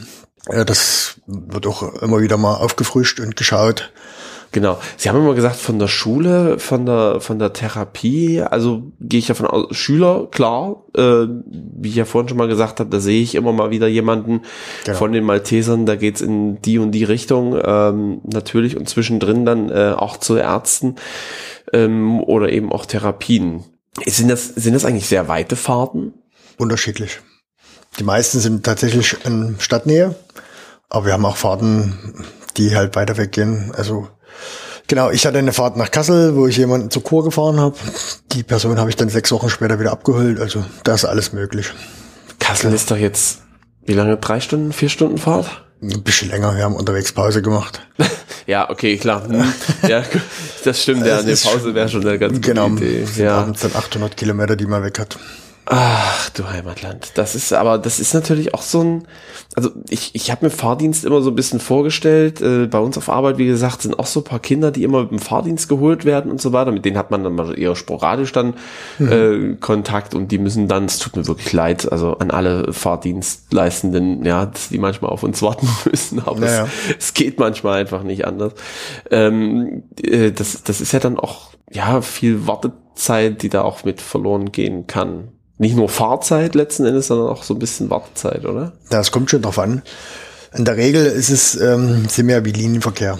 [0.47, 3.91] Äh, das wird auch immer wieder mal aufgefrischt und geschaut.
[4.51, 4.79] Genau.
[4.95, 9.27] Sie haben immer gesagt, von der Schule, von der, von der Therapie, also gehe ich
[9.27, 13.21] davon aus, Schüler, klar, äh, wie ich ja vorhin schon mal gesagt habe, da sehe
[13.21, 14.41] ich immer mal wieder jemanden
[14.85, 14.97] Genau.
[14.97, 19.69] von den Maltesern, da geht's in die und die Richtung, ähm, natürlich und zwischendrin dann
[19.69, 20.95] äh, auch zu Ärzten
[21.73, 23.63] ähm, oder eben auch Therapien.
[24.05, 26.13] Sind das, sind das eigentlich sehr weite Fahrten?
[26.57, 27.19] Unterschiedlich.
[27.99, 30.15] Die meisten sind tatsächlich in Stadtnähe,
[30.89, 31.97] aber wir haben auch Fahrten,
[32.57, 33.71] die halt weiter weggehen.
[33.75, 34.07] Also
[34.87, 37.75] genau, ich hatte eine Fahrt nach Kassel, wo ich jemanden zur Kur gefahren habe.
[38.33, 40.39] Die Person habe ich dann sechs Wochen später wieder abgeholt.
[40.39, 41.71] Also da ist alles möglich.
[42.39, 43.39] Kassel ist doch jetzt,
[43.85, 44.17] wie lange?
[44.17, 45.63] Drei Stunden, vier Stunden Fahrt?
[45.81, 47.81] Ein bisschen länger, wir haben unterwegs Pause gemacht.
[48.47, 49.27] Ja, okay, klar.
[49.27, 49.43] Hm.
[49.89, 50.03] Ja,
[50.63, 51.05] das stimmt.
[51.05, 53.03] Ja, eine Pause wäre schon eine ganz gute Genau, Idee.
[53.03, 53.39] sind Ja.
[53.41, 55.19] abends dann 800 Kilometer, die man weg hat.
[55.69, 57.11] Ach, du Heimatland.
[57.15, 59.07] Das ist aber, das ist natürlich auch so ein,
[59.53, 62.39] also ich, ich habe mir Fahrdienst immer so ein bisschen vorgestellt.
[62.39, 65.01] Äh, bei uns auf Arbeit, wie gesagt, sind auch so ein paar Kinder, die immer
[65.01, 66.71] mit dem Fahrdienst geholt werden und so weiter.
[66.71, 68.53] Mit denen hat man dann mal eher sporadisch dann
[68.99, 74.23] äh, Kontakt und die müssen dann, es tut mir wirklich leid, also an alle Fahrdienstleistenden,
[74.23, 76.63] ja, dass die manchmal auf uns warten müssen, aber Naja.
[76.97, 78.53] es, es geht manchmal einfach nicht anders.
[79.11, 83.99] Ähm, äh, das, das ist ja dann auch, ja, viel Wartezeit, die da auch mit
[83.99, 85.33] verloren gehen kann.
[85.57, 88.73] Nicht nur Fahrzeit letzten Endes, sondern auch so ein bisschen Wartezeit, oder?
[88.91, 89.81] Ja, es kommt schon drauf an.
[90.55, 93.17] In der Regel ist es, ähm, sind wir ja wie Linienverkehr.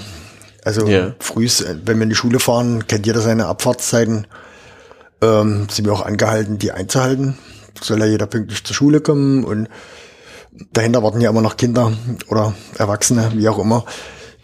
[0.63, 1.13] Also Ja.
[1.19, 4.27] frühs, äh, wenn wir in die Schule fahren, kennt jeder seine Abfahrtszeiten.
[5.21, 7.37] Ähm, sind wir auch angehalten, die einzuhalten.
[7.81, 9.67] Soll ja jeder pünktlich zur Schule kommen und
[10.73, 11.93] dahinter warten ja immer noch Kinder
[12.29, 13.83] oder Erwachsene, wie auch immer,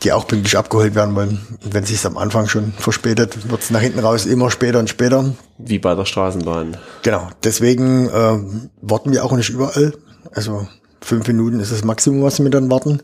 [0.04, 1.40] die auch pünktlich abgeholt werden wollen.
[1.64, 4.80] Und wenn es sich am Anfang schon verspätet, wird es nach hinten raus immer später
[4.80, 5.34] und später.
[5.58, 6.78] Wie bei der Straßenbahn.
[7.04, 9.94] Genau, deswegen ähm, warten wir auch nicht überall.
[10.34, 10.68] Also
[11.02, 13.02] fünf Minuten ist das Maximum, was wir dann warten.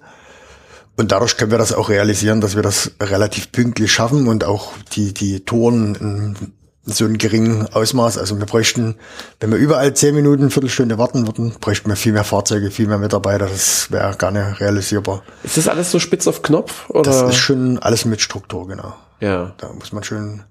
[0.98, 4.74] Und dadurch können wir das auch realisieren, dass wir das relativ pünktlich schaffen und auch
[4.94, 6.52] die, die Touren
[6.93, 8.17] so einem geringen Ausmaß.
[8.17, 8.95] Also wir bräuchten,
[9.39, 12.97] wenn wir überall zehn Minuten, Viertelstunde warten würden, bräuchten wir viel mehr Fahrzeuge, viel mehr
[12.97, 13.47] Mitarbeiter.
[13.47, 15.23] Das wäre gar nicht realisierbar.
[15.43, 16.89] Ist das alles so spitz auf Knopf?
[16.89, 17.04] Oder?
[17.04, 18.93] Das ist schon alles mit Struktur, genau.
[19.19, 19.54] ja.
[19.58, 20.43] Da muss man schön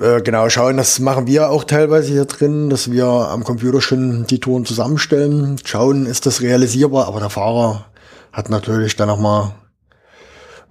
[0.00, 0.76] äh, genau schauen.
[0.76, 5.56] Das machen wir auch teilweise hier drin, dass wir am Computer schon die Touren zusammenstellen.
[5.64, 7.86] Schauen, ist das realisierbar, aber der Fahrer
[8.32, 9.52] hat natürlich dann nochmal,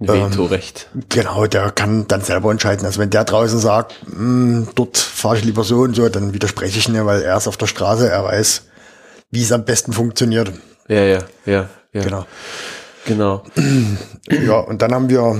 [0.00, 0.88] Ein Vetorecht.
[1.08, 2.84] genau, der kann dann selber entscheiden.
[2.84, 6.78] Also wenn der draußen sagt, "Hm, dort fahre ich lieber so und so, dann widerspreche
[6.78, 8.62] ich nicht, weil er ist auf der Straße, er weiß,
[9.30, 10.52] wie es am besten funktioniert.
[10.88, 12.02] Ja, ja, ja, ja.
[12.02, 12.26] Genau.
[13.06, 13.42] Genau.
[14.30, 15.36] Ja, und dann haben wir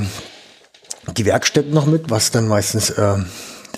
[1.17, 3.17] die Werkstätten noch mit, was dann meistens äh,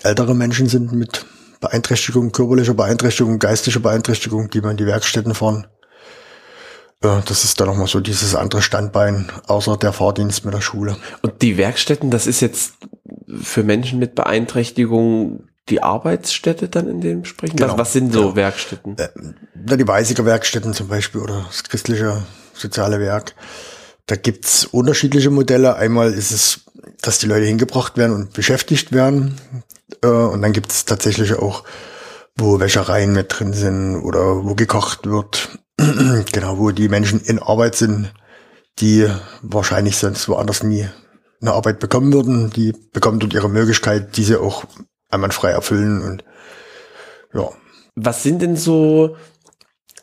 [0.02, 1.24] ältere Menschen sind mit
[1.60, 5.66] Beeinträchtigung, körperlicher Beeinträchtigung, geistischer Beeinträchtigung, die man in die Werkstätten fahren.
[7.02, 10.96] Äh, das ist dann nochmal so dieses andere Standbein, außer der Fahrdienst mit der Schule.
[11.22, 12.74] Und die Werkstätten, das ist jetzt
[13.40, 17.56] für Menschen mit Beeinträchtigung die Arbeitsstätte dann in dem Sprechen?
[17.56, 18.36] Genau, was, was sind so genau.
[18.36, 18.96] Werkstätten?
[19.54, 23.34] Na, die Weisiger Werkstätten zum Beispiel oder das christliche soziale Werk.
[24.06, 25.76] Da gibt's unterschiedliche Modelle.
[25.76, 26.60] Einmal ist es,
[27.02, 29.40] dass die Leute hingebracht werden und beschäftigt werden.
[30.02, 31.64] Äh, und dann gibt's tatsächlich auch,
[32.36, 35.58] wo Wäschereien mit drin sind oder wo gekocht wird.
[36.32, 38.12] genau, wo die Menschen in Arbeit sind,
[38.78, 39.08] die
[39.42, 40.86] wahrscheinlich sonst woanders nie
[41.40, 42.50] eine Arbeit bekommen würden.
[42.50, 44.64] Die bekommen dort ihre Möglichkeit, die sie auch
[45.10, 46.24] einwandfrei erfüllen und
[47.34, 47.48] ja.
[47.94, 49.16] Was sind denn so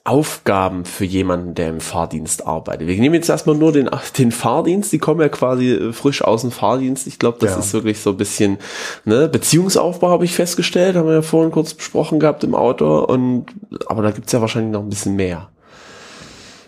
[0.05, 2.87] Aufgaben für jemanden, der im Fahrdienst arbeitet?
[2.87, 6.41] Wir nehmen jetzt erstmal nur den, den Fahrdienst, die kommen ja quasi äh, frisch aus
[6.41, 7.07] dem Fahrdienst.
[7.07, 7.59] Ich glaube, das Ja.
[7.59, 8.57] ist wirklich so ein bisschen,
[9.05, 13.45] ne, Beziehungsaufbau habe ich festgestellt, haben wir ja vorhin kurz besprochen gehabt im Auto und
[13.87, 15.49] aber da gibt's ja wahrscheinlich noch ein bisschen mehr.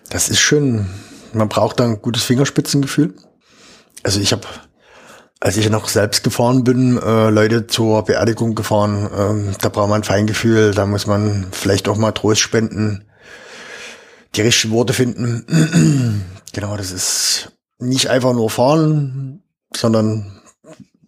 [0.10, 0.88] Das ist schon,
[1.34, 3.13] man braucht da ein gutes Fingerspitzengefühl.
[4.04, 4.44] Also ich habe,
[5.39, 10.02] als ich noch selbst gefahren bin, äh, Leute zur Beerdigung gefahren, ähm, da braucht man
[10.02, 13.06] ein Feingefühl, da muss man vielleicht auch mal Trost spenden,
[14.36, 16.24] die richtigen Worte finden.
[16.54, 19.44] genau, das ist nicht einfach nur fahren,
[19.76, 20.39] sondern,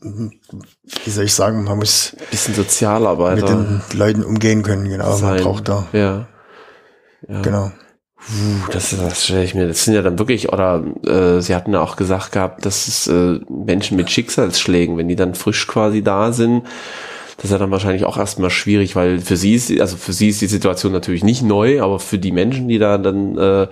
[0.02, 5.18] wie soll ich sagen, man muss Bisschen mit Sozialarbeiter den Leuten umgehen können, genau, man
[5.18, 5.44] sein.
[5.44, 6.28] braucht da, Ja.
[7.28, 7.42] ja.
[7.42, 7.72] genau.
[8.28, 11.74] Puh, Das, das stelle ich mir, das sind ja dann wirklich, oder äh, Sie hatten
[11.74, 16.02] ja auch gesagt gehabt, dass es äh, Menschen mit Schicksalsschlägen, wenn die dann frisch quasi
[16.04, 16.64] da sind,
[17.38, 20.30] Das ist ja dann wahrscheinlich auch erstmal schwierig, weil für sie ist, also für sie
[20.30, 23.68] ist die Situation natürlich nicht neu, aber für die Menschen, die da dann äh,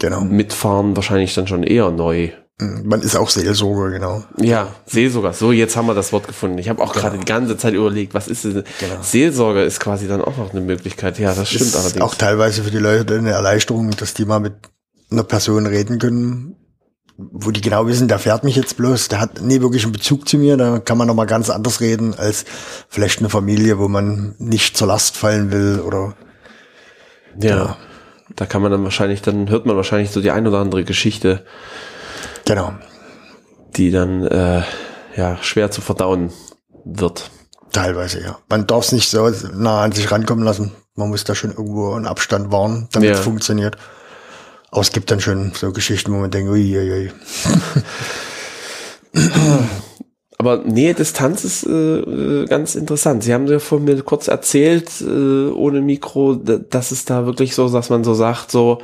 [0.00, 0.20] Genau.
[0.22, 2.30] mitfahren, wahrscheinlich dann schon eher neu.
[2.60, 4.24] Man ist auch Seelsorger, genau.
[4.38, 5.32] Ja, Seelsorger.
[5.32, 6.58] So, jetzt haben wir das Wort gefunden.
[6.58, 8.64] Ich habe auch gerade die ganze Zeit überlegt, was ist denn?
[9.00, 11.18] Seelsorger ist quasi dann auch noch eine Möglichkeit.
[11.18, 12.02] Ja, das stimmt ist allerdings.
[12.02, 14.54] auch teilweise für die Leute eine Erleichterung, dass die mal mit
[15.10, 16.56] einer Person reden können,
[17.16, 20.28] wo die genau wissen, der fährt mich jetzt bloß, der hat nie wirklich einen Bezug
[20.28, 22.44] zu mir, da kann man noch mal ganz anders reden als
[22.88, 26.14] vielleicht eine Familie, wo man nicht zur Last fallen will oder
[27.38, 27.76] ja.
[28.36, 31.44] Da kann man dann wahrscheinlich, dann hört man wahrscheinlich so die ein oder andere Geschichte,
[32.54, 32.72] genau.
[33.76, 34.62] die dann äh,
[35.16, 36.30] ja schwer zu verdauen
[36.84, 37.30] wird.
[37.72, 38.38] Teilweise, ja.
[38.48, 40.72] Man darf es nicht so nah an sich rankommen lassen.
[40.96, 43.22] Man muss da schon irgendwo einen Abstand wahren, damit es Ja.
[43.22, 43.76] funktioniert.
[44.72, 47.10] Aber es gibt dann schon so Geschichten, wo man denkt, ui, ui, ui.
[50.38, 53.22] Aber Nähe Distanz ist äh, äh, ganz interessant.
[53.22, 57.54] Sie haben ja vorhin mir kurz erzählt, äh, ohne Mikro, da- dass es da wirklich
[57.54, 58.78] so, dass man so sagt, so,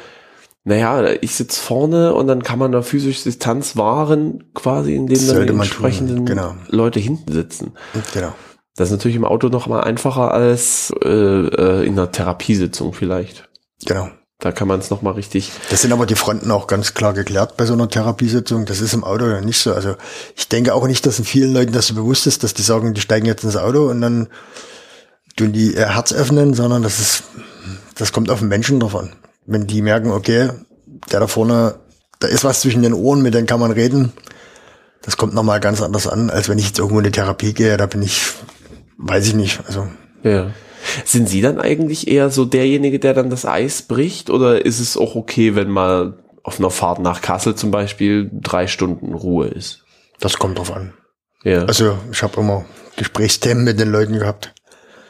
[0.68, 5.46] naja, ich sitze vorne und dann kann man da physisch Distanz wahren, quasi indem dann
[5.46, 6.57] die entsprechenden genau.
[6.66, 7.74] Leute hinten sitzen.
[8.12, 8.35] Genau.
[8.74, 13.48] Das ist natürlich im Auto noch mal einfacher als äh, äh, in einer Therapiesitzung vielleicht.
[13.85, 14.09] Genau.
[14.40, 15.52] Da kann man es noch mal richtig.
[15.70, 18.64] Das sind aber die Fronten auch ganz klar geklärt bei so einer Therapiesitzung.
[18.64, 19.72] Das ist im Auto ja nicht so.
[19.72, 19.94] Also
[20.35, 22.92] ich denke auch nicht, dass in vielen Leuten das so bewusst ist, dass die sagen,
[22.92, 24.26] die steigen jetzt ins Auto und dann
[25.37, 27.22] tun die ihr Herz öffnen, sondern das ist,
[27.94, 29.12] das kommt auf den Menschen davon.
[29.46, 30.50] Wenn die merken, okay,
[31.11, 31.76] der da vorne,
[32.20, 34.12] da ist was zwischen den Ohren, mit dem kann man reden,
[35.02, 37.76] das kommt nochmal ganz anders an, als wenn ich jetzt irgendwo in die Therapie gehe,
[37.76, 38.32] da bin ich,
[38.98, 39.87] weiß ich nicht, also
[40.22, 40.50] Ja.
[41.04, 44.30] Sind Sie dann eigentlich eher so derjenige, der dann das Eis bricht?
[44.30, 48.68] Oder ist es auch okay, wenn mal auf einer Fahrt nach Kassel zum Beispiel drei
[48.68, 49.82] Stunden Ruhe ist?
[50.20, 50.94] das kommt drauf an.
[51.44, 51.64] Ja.
[51.64, 52.64] Also ich habe immer
[52.96, 54.54] Gesprächsthemen mit den Leuten gehabt.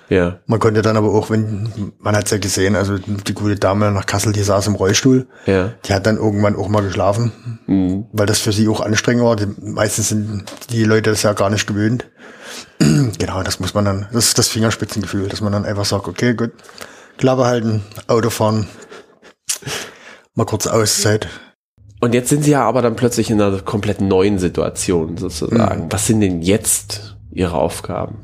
[0.09, 0.39] Ja.
[0.47, 4.07] Man konnte dann aber auch, wenn, man hat's ja gesehen, also die gute Dame nach
[4.07, 5.73] Kassel, die saß im Rollstuhl, Ja.
[5.85, 7.33] die hat dann irgendwann auch mal geschlafen,
[7.67, 8.07] Mhm.
[8.13, 9.37] weil das für sie auch anstrengend war.
[9.37, 12.07] Die, meistens sind die Leute das ja gar nicht gewöhnt.
[12.79, 16.35] genau, das muss man dann, das ist das Fingerspitzengefühl, dass man dann einfach sagt, okay,
[16.35, 16.53] gut,
[17.19, 18.69] Klappe halten, Auto fahren,
[20.35, 21.29] mal kurz Auszeit.
[22.01, 25.91] Und jetzt sind Sie ja aber dann plötzlich in einer komplett neuen Situation sozusagen.
[25.91, 28.19] Was sind denn jetzt Ihre Aufgaben?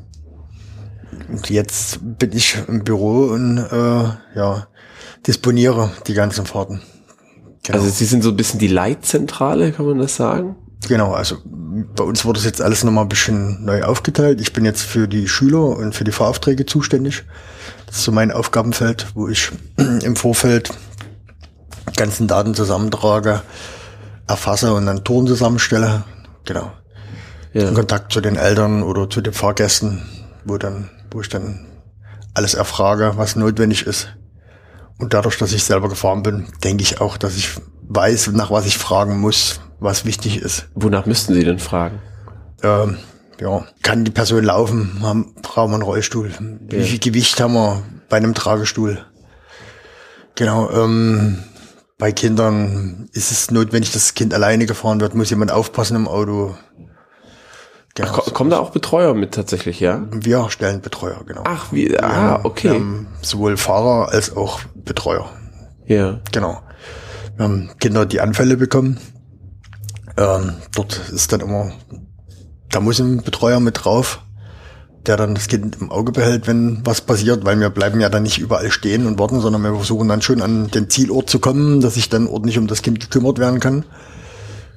[1.29, 4.67] Und jetzt bin ich im Büro und äh, ja,
[5.25, 6.81] disponiere die ganzen Fahrten.
[7.63, 7.79] Genau.
[7.79, 10.55] Also Sie sind so ein bisschen die Leitzentrale, kann man das sagen?
[10.87, 11.37] Genau, also
[11.95, 14.41] bei uns wurde es jetzt alles nochmal ein bisschen neu aufgeteilt.
[14.41, 17.23] Ich bin jetzt für die Schüler und für die Fahraufträge zuständig.
[17.85, 20.71] Das ist so mein Aufgabenfeld, wo ich im Vorfeld
[21.95, 23.41] ganzen Daten zusammentrage,
[24.27, 26.03] erfasse und dann Touren zusammenstelle.
[26.45, 26.71] Genau.
[27.53, 27.69] Ja.
[27.69, 30.01] In Kontakt zu den Eltern oder zu den Fahrgästen,
[30.43, 31.65] wo dann, wo ich dann
[32.33, 34.09] alles erfrage, was notwendig ist.
[34.97, 37.51] Und dadurch, dass ich selber gefahren bin, denke ich auch, dass ich
[37.87, 40.67] weiß, nach was ich fragen muss, was wichtig ist.
[40.75, 41.99] Wonach müssten Sie denn fragen?
[42.63, 42.97] Ähm,
[43.39, 44.99] ja, kann die Person laufen?
[45.01, 46.31] Haben, brauchen wir einen Rollstuhl?
[46.69, 49.05] Wie viel Gewicht haben wir bei einem Tragestuhl?
[50.35, 51.43] Genau, ähm,
[51.97, 56.07] bei Kindern ist es notwendig, dass das Kind alleine gefahren wird, muss jemand aufpassen im
[56.07, 56.55] Auto.
[57.95, 58.11] Genau.
[58.11, 60.03] Ko kommen da auch Betreuer mit tatsächlich, ja?
[60.11, 61.43] wir stellen Betreuer, genau.
[61.45, 62.69] Ach, wie, ah, Wir okay.
[62.69, 65.29] haben sowohl Fahrer als auch Betreuer.
[65.85, 66.19] Ja.
[66.31, 66.61] Genau.
[67.35, 68.99] Wir haben Kinder, die Anfälle bekommen.
[70.17, 71.71] Ähm, dort ist dann immer,
[72.69, 74.21] da muss ein Betreuer mit drauf,
[75.05, 78.23] der dann das Kind im Auge behält, wenn was passiert, weil wir bleiben ja dann
[78.23, 81.81] nicht überall stehen und warten, sondern wir versuchen dann schon an den Zielort zu kommen,
[81.81, 83.85] dass sich dann ordentlich um das Kind gekümmert werden kann.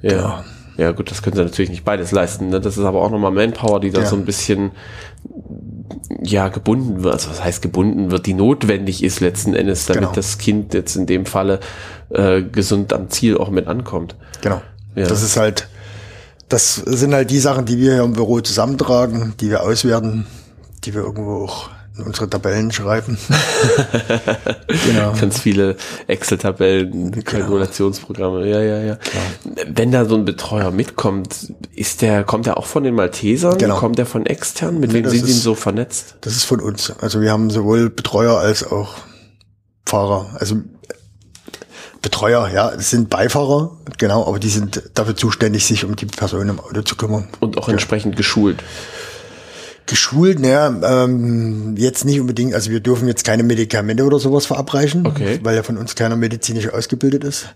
[0.01, 0.43] Ja.
[0.77, 2.49] Ja, gut, das können sie natürlich nicht beides leisten.
[2.49, 2.61] Ne?
[2.61, 4.05] Das ist aber auch nochmal Manpower, die da Ja.
[4.07, 4.71] so ein bisschen
[6.21, 7.13] ja gebunden wird.
[7.13, 10.13] Also was heißt gebunden wird, die notwendig ist letzten Endes, damit Genau.
[10.13, 11.59] das Kind jetzt in dem Falle
[12.09, 14.15] äh, gesund am Ziel auch mit ankommt.
[14.41, 14.61] Genau.
[14.95, 15.07] Ja.
[15.07, 15.67] Das ist halt,
[16.49, 20.25] das sind halt die Sachen, die wir hier im Büro zusammentragen, die wir auswerten,
[20.83, 23.17] die wir irgendwo auch in unsere Tabellen schreiben.
[24.85, 25.13] genau.
[25.19, 25.75] Ganz viele
[26.07, 28.47] Excel-Tabellen, Kalkulationsprogramme.
[28.47, 28.97] Ja, ja, ja.
[29.67, 33.57] Wenn da so ein Betreuer mitkommt, ist der, kommt der auch von den Maltesern?
[33.57, 33.77] Genau.
[33.77, 34.79] Kommt der von extern?
[34.79, 36.15] Mit Nee, wem sind ist- so vernetzt?
[36.21, 36.91] Das ist von uns.
[37.01, 38.95] Also wir haben sowohl Betreuer als auch
[39.85, 40.35] Fahrer.
[40.39, 40.57] Also
[42.01, 46.47] Betreuer, ja, es sind Beifahrer, genau, aber die sind dafür zuständig, sich um die Person
[46.47, 47.27] im Auto zu kümmern.
[47.39, 48.63] Und auch entsprechend geschult.
[49.87, 55.05] Geschult, naja, ähm, jetzt nicht unbedingt, also wir dürfen jetzt keine Medikamente oder sowas verabreichen,
[55.07, 55.39] Okay.
[55.43, 57.47] weil ja von uns keiner medizinisch ausgebildet ist.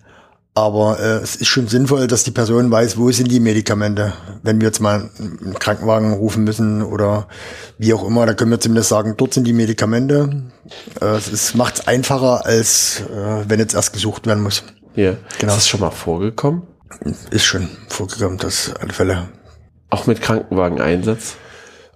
[0.53, 4.11] Aber äh, es ist schon sinnvoll, dass die Person weiß, wo sind die Medikamente.
[4.43, 7.27] Wenn wir jetzt mal einen Krankenwagen rufen müssen oder
[7.77, 10.43] wie auch immer, da können wir zumindest sagen, dort sind die Medikamente.
[10.99, 14.63] Äh, es macht es einfacher, als äh, wenn jetzt erst gesucht werden muss.
[14.95, 15.11] Ja.
[15.39, 15.53] Genau.
[15.53, 16.63] Ist das schon mal vorgekommen?
[17.29, 19.29] Ist schon vorgekommen, das auf alle Fälle.
[19.89, 21.35] Auch mit Krankenwageneinsatz?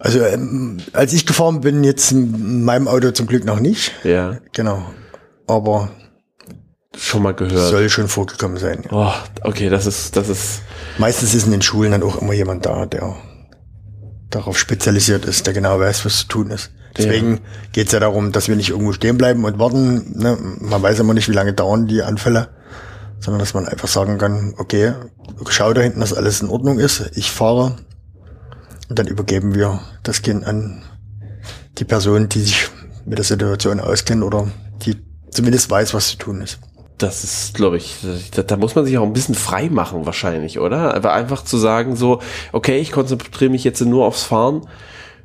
[0.05, 3.91] Also ähm, als ich gefahren bin, jetzt in meinem Auto zum Glück noch nicht.
[4.03, 4.37] Ja.
[4.53, 4.85] Genau.
[5.47, 5.89] Aber
[6.95, 7.71] Schon mal gehört.
[7.71, 8.83] soll schon vorgekommen sein.
[8.83, 8.91] Ja.
[8.91, 10.61] Oh, okay, das ist, das ist,
[10.99, 13.15] Meistens ist in den Schulen dann auch immer jemand da, der
[14.29, 16.71] darauf spezialisiert ist, der genau weiß, was zu tun ist.
[16.95, 17.41] Deswegen
[17.71, 20.19] geht's ja darum, dass wir nicht irgendwo stehen bleiben und warten.
[20.19, 20.37] Ne?
[20.59, 22.49] Man weiß immer nicht, wie lange dauern die Anfälle,
[23.19, 24.93] sondern dass man einfach sagen kann, okay,
[25.49, 27.09] schau da hinten, dass alles in Ordnung ist.
[27.15, 27.75] Ich fahre
[28.89, 30.83] und dann übergeben wir das Kind an
[31.77, 32.67] die Person, die sich
[33.05, 34.47] mit der Situation auskennt oder
[34.85, 34.95] die
[35.31, 36.59] zumindest weiß, was zu tun ist.
[36.97, 37.97] das ist, glaube ich,
[38.35, 40.93] da, da muss man sich auch ein bisschen frei machen wahrscheinlich, oder?
[40.95, 42.21] Aber einfach zu sagen so,
[42.53, 44.61] okay, ich konzentriere mich jetzt nur aufs Fahren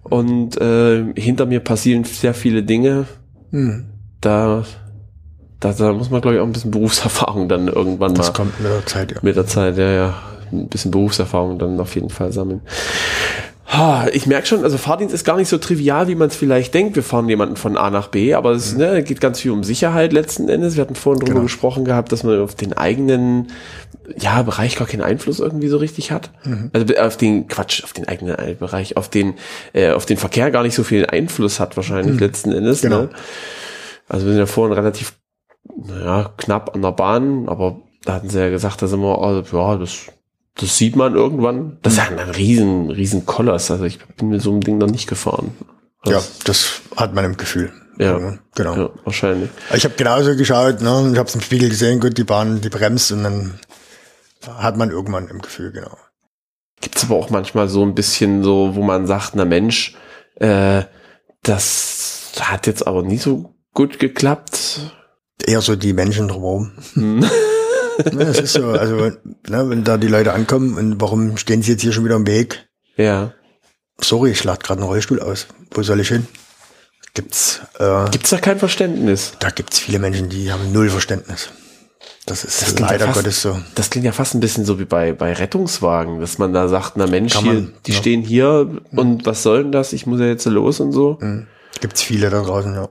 [0.02, 3.06] und äh, hinter mir passieren sehr viele Dinge.
[4.20, 4.64] Da,
[5.60, 8.60] da, da muss man, glaube ich, auch ein bisschen Berufserfahrung dann irgendwann Das mal kommt
[8.60, 9.18] mit der Zeit, ja.
[9.22, 10.14] mit der Zeit, ja, ja,
[10.52, 12.62] ein bisschen Berufserfahrung dann auf jeden Fall sammeln.
[14.12, 16.96] Ich merke schon, also Fahrdienst ist gar nicht so trivial, wie man es vielleicht denkt.
[16.96, 20.12] Wir fahren jemanden von A nach B, aber es ne, geht ganz viel um Sicherheit
[20.12, 20.76] letzten Endes.
[20.76, 21.44] Wir hatten vorhin darüber Genau.
[21.44, 23.48] gesprochen gehabt, dass man auf den eigenen
[24.18, 26.30] ja, Bereich gar keinen Einfluss irgendwie so richtig hat.
[26.72, 29.34] Also auf den Quatsch, auf den eigenen Bereich, auf den
[29.72, 32.82] äh, auf den Verkehr gar nicht so viel Einfluss hat wahrscheinlich letzten Endes.
[32.82, 33.02] Genau.
[33.02, 33.10] Ne?
[34.08, 35.14] Also wir sind ja vorhin relativ
[35.76, 39.56] naja, knapp an der Bahn, aber da hatten sie ja gesagt, da sind wir, also,
[39.56, 40.06] ja, das,
[40.56, 41.78] das sieht man irgendwann.
[41.82, 43.70] Das ist ja ein riesen, riesen Koloss.
[43.70, 45.52] Also ich bin mit so einem Ding noch nicht gefahren.
[46.04, 47.72] Ja, Das- das hat man im Gefühl.
[47.98, 48.38] Ja.
[48.54, 48.76] genau.
[48.76, 49.50] ja, wahrscheinlich.
[49.74, 51.10] Ich habe genauso geschaut, ne?
[51.12, 53.60] ich habe es im Spiegel gesehen, gut, die Bahn, die bremst und dann
[54.48, 55.98] hat man irgendwann im Gefühl, genau.
[56.80, 59.96] Gibt's aber auch manchmal so ein bisschen so, wo man sagt, na Mensch,
[60.36, 60.84] äh,
[61.42, 64.80] das hat jetzt aber nie so gut geklappt.
[65.44, 66.72] Eher so die Menschen drumherum.
[66.94, 67.24] Hm.
[68.12, 71.72] ne, es ist so, also, ne, wenn da die Leute ankommen und warum stehen sie
[71.72, 72.68] jetzt hier schon wieder im Weg?
[72.96, 73.32] Ja.
[74.00, 75.46] Sorry, ich lade gerade einen Rollstuhl aus.
[75.72, 76.26] Wo soll ich hin?
[77.14, 79.32] Gibt's, äh, Gibt's da kein Verständnis?
[79.40, 81.50] da gibt's viele Menschen, die haben null Verständnis.
[82.26, 83.58] Das ist Das klingt ja leider fast- Gottes so.
[83.74, 86.96] Das klingt ja fast ein bisschen so wie bei, bei Rettungswagen, dass man da sagt,
[86.96, 87.98] na Mensch, Kann hier, man, die ja.
[87.98, 89.92] stehen hier und was soll denn das?
[89.92, 91.18] Ich muss ja jetzt los und so.
[91.20, 91.46] Mhm.
[91.80, 92.88] Gibt's viele da draußen, ja.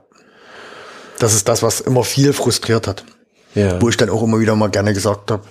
[1.18, 3.04] Das ist das, was immer viel frustriert hat.
[3.54, 3.80] Ja.
[3.80, 5.44] Wo ich dann auch immer wieder mal gerne gesagt habe,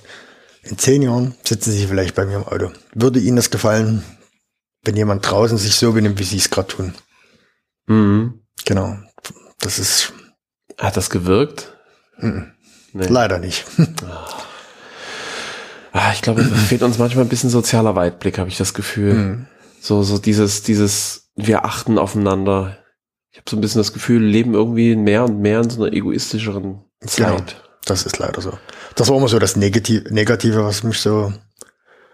[0.63, 2.71] in zehn Jahren sitzen Sie vielleicht bei mir im Auto.
[2.93, 4.03] Würde Ihnen das gefallen,
[4.83, 6.93] wenn jemand draußen sich so benimmt, wie Sie es gerade tun?
[7.87, 8.41] Mhm.
[8.65, 8.97] Genau.
[9.59, 10.13] Das ist
[10.77, 11.75] Hat das gewirkt?
[12.17, 12.51] Mhm.
[12.93, 13.07] Nee.
[13.07, 13.65] leider nicht.
[15.91, 19.13] Ah, ich glaube, es fehlt uns manchmal ein bisschen sozialer Weitblick, habe ich das Gefühl.
[19.13, 19.45] Mhm.
[19.81, 22.77] So, so dieses, dieses, wir achten aufeinander.
[23.31, 25.91] Ich habe so ein bisschen das Gefühl, leben irgendwie mehr und mehr in so einer
[25.91, 26.83] egoistischeren
[27.15, 27.37] Genau.
[27.85, 28.53] Das ist leider so.
[28.95, 31.33] Das war immer so das Negative, Negative was mich so,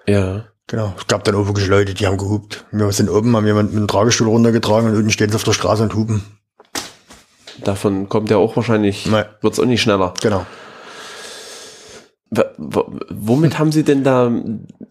[0.07, 0.45] Ja.
[0.67, 0.93] genau.
[0.97, 2.65] Es gab dann auch wirklich Leute, die haben gehupt.
[2.71, 5.53] Wir sind oben, haben jemanden mit dem Tragestuhl runtergetragen und unten stehen sie auf der
[5.53, 6.23] Straße und hupen.
[7.63, 9.25] Davon kommt ja auch wahrscheinlich, Nein.
[9.41, 10.13] wird's auch nicht schneller.
[10.21, 10.45] Genau.
[12.31, 12.41] W
[13.09, 14.31] womit haben Sie denn da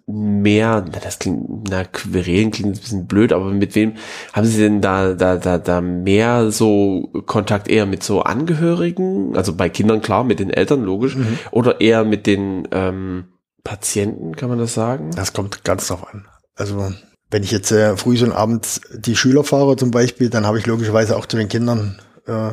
[0.07, 3.94] mehr, na, das klingt, na, querelen klingt ein bisschen blöd, aber mit wem
[4.33, 9.55] haben Sie denn da, da, da, da mehr so Kontakt eher mit so Angehörigen, also
[9.55, 11.16] bei Kindern klar, mit den Eltern logisch,
[11.51, 13.25] oder eher mit den ähm,
[13.64, 15.11] Patienten, kann man das sagen?
[15.16, 16.27] Das kommt ganz drauf an.
[16.55, 16.92] Also,
[17.31, 20.66] wenn ich jetzt äh, früh und abends die Schüler fahre zum Beispiel, dann habe ich
[20.66, 22.51] logischerweise auch zu den Kindern äh,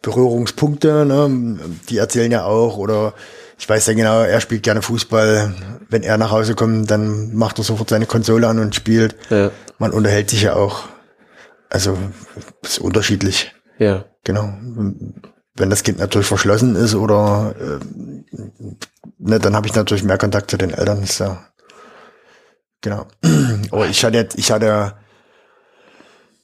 [0.00, 1.04] Berührungspunkte.
[1.04, 1.58] Ne?
[1.88, 3.14] Die erzählen ja auch oder
[3.58, 5.52] ich weiß ja genau, er spielt gerne Fußball.
[5.88, 9.16] Wenn er nach Hause kommt, dann macht er sofort seine Konsole an und spielt.
[9.30, 10.84] Ja, Man unterhält sich ja auch.
[11.70, 11.98] Also,
[12.62, 13.52] ist unterschiedlich.
[13.78, 14.04] ja.
[14.24, 14.52] Genau.
[15.54, 17.84] Wenn das Kind natürlich verschlossen ist oder äh,
[19.18, 21.02] ne, dann habe ich natürlich mehr Kontakt zu den Eltern.
[21.02, 21.46] Ist ja
[22.82, 23.06] genau.
[23.70, 24.94] Aber ich hatte jetzt, ich hatte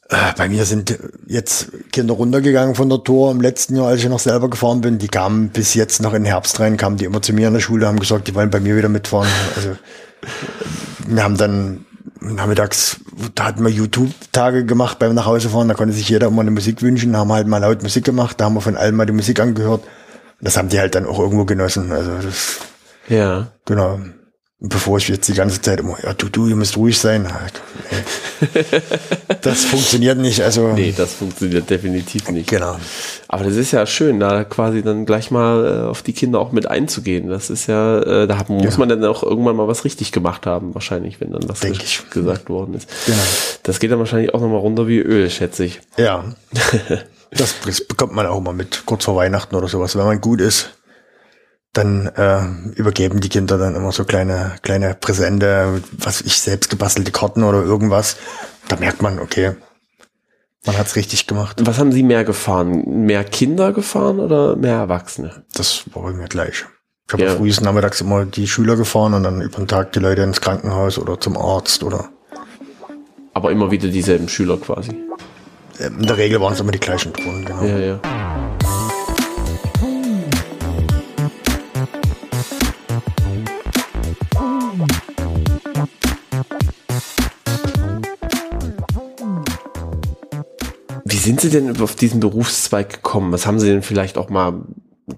[0.09, 4.19] bei mir sind jetzt Kinder runtergegangen von der Tour im letzten Jahr, als ich noch
[4.19, 4.99] selber gefahren bin.
[4.99, 7.55] Die kamen bis jetzt noch in den Herbst rein, kamen die immer zu mir in
[7.55, 9.29] der Schule, haben gesagt, die wollen bei mir wieder mitfahren.
[9.57, 9.77] Also
[11.07, 11.87] wir haben dann
[12.21, 13.01] nachmittags,
[13.35, 17.17] da hatten wir YouTube-Tage gemacht beim Nachhausefahren, da konnte sich jeder immer eine Musik wünschen,
[17.17, 19.83] haben halt mal laut Musik gemacht, da haben wir von allen mal die Musik angehört.
[20.41, 21.93] Das haben die halt dann auch irgendwo genossen.
[21.93, 22.59] Also das,
[23.09, 23.49] Ja.
[23.65, 24.01] genau.
[24.61, 27.29] Bevor ich jetzt die ganze Zeit immer, ja, du, du, ihr müsst ruhig sein.
[29.43, 30.43] Das funktioniert nicht.
[30.43, 32.49] Also, Nee, das funktioniert definitiv nicht.
[32.49, 32.77] genau.
[33.29, 36.53] Aber das ist ja schön, da quasi dann gleich mal äh, auf die Kinder auch
[36.53, 37.29] mit einzugehen.
[37.29, 38.79] Das ist ja, äh, da muss Ja.
[38.79, 42.03] man dann auch irgendwann mal was richtig gemacht haben, wahrscheinlich, wenn dann was Denk ich.
[42.11, 42.89] gesagt worden ist.
[43.07, 43.19] Genau.
[43.63, 45.81] Das geht dann wahrscheinlich auch nochmal runter wie Öl, schätze ich.
[45.97, 46.25] Ja.
[47.37, 49.97] Das, das bekommt man auch immer mit, kurz vor Weihnachten oder sowas.
[49.97, 50.71] Wenn man gut ist,
[51.75, 52.41] dann äh,
[52.79, 57.63] übergeben die Kinder dann immer so kleine, kleine Präsente, was ich selbst gebastelte Karten oder
[57.63, 58.17] irgendwas.
[58.69, 59.53] Da merkt man, okay,
[60.65, 61.61] man hat's richtig gemacht.
[61.67, 63.05] Was haben Sie mehr gefahren?
[63.05, 65.45] Mehr Kinder gefahren oder mehr Erwachsene?
[65.55, 66.65] Das war mir gleich.
[67.07, 67.35] Ich habe Ja.
[67.37, 70.99] frühest nachmittags immer die Schüler gefahren und dann über den Tag die Leute ins Krankenhaus
[70.99, 72.09] oder zum Arzt oder
[73.35, 74.93] Aber immer wieder dieselben Schüler quasi.
[75.81, 77.63] äh, in der Regel waren es immer die gleichen Touren, genau.
[77.65, 78.01] Ja, ja.
[91.25, 93.33] Sind Sie denn auf diesen Berufszweig gekommen?
[93.33, 94.61] Was haben Sie denn vielleicht auch mal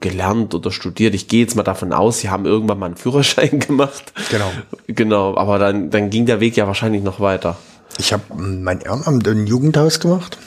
[0.01, 1.15] gelernt oder studiert?
[1.15, 4.13] Ich gehe jetzt mal davon aus, Sie haben irgendwann mal einen Führerschein gemacht.
[4.31, 4.51] Genau.
[4.87, 7.57] Genau, aber dann, dann ging der Weg ja wahrscheinlich noch weiter.
[7.99, 10.39] Ich habe mein Ehrenamt im Jugendhaus gemacht,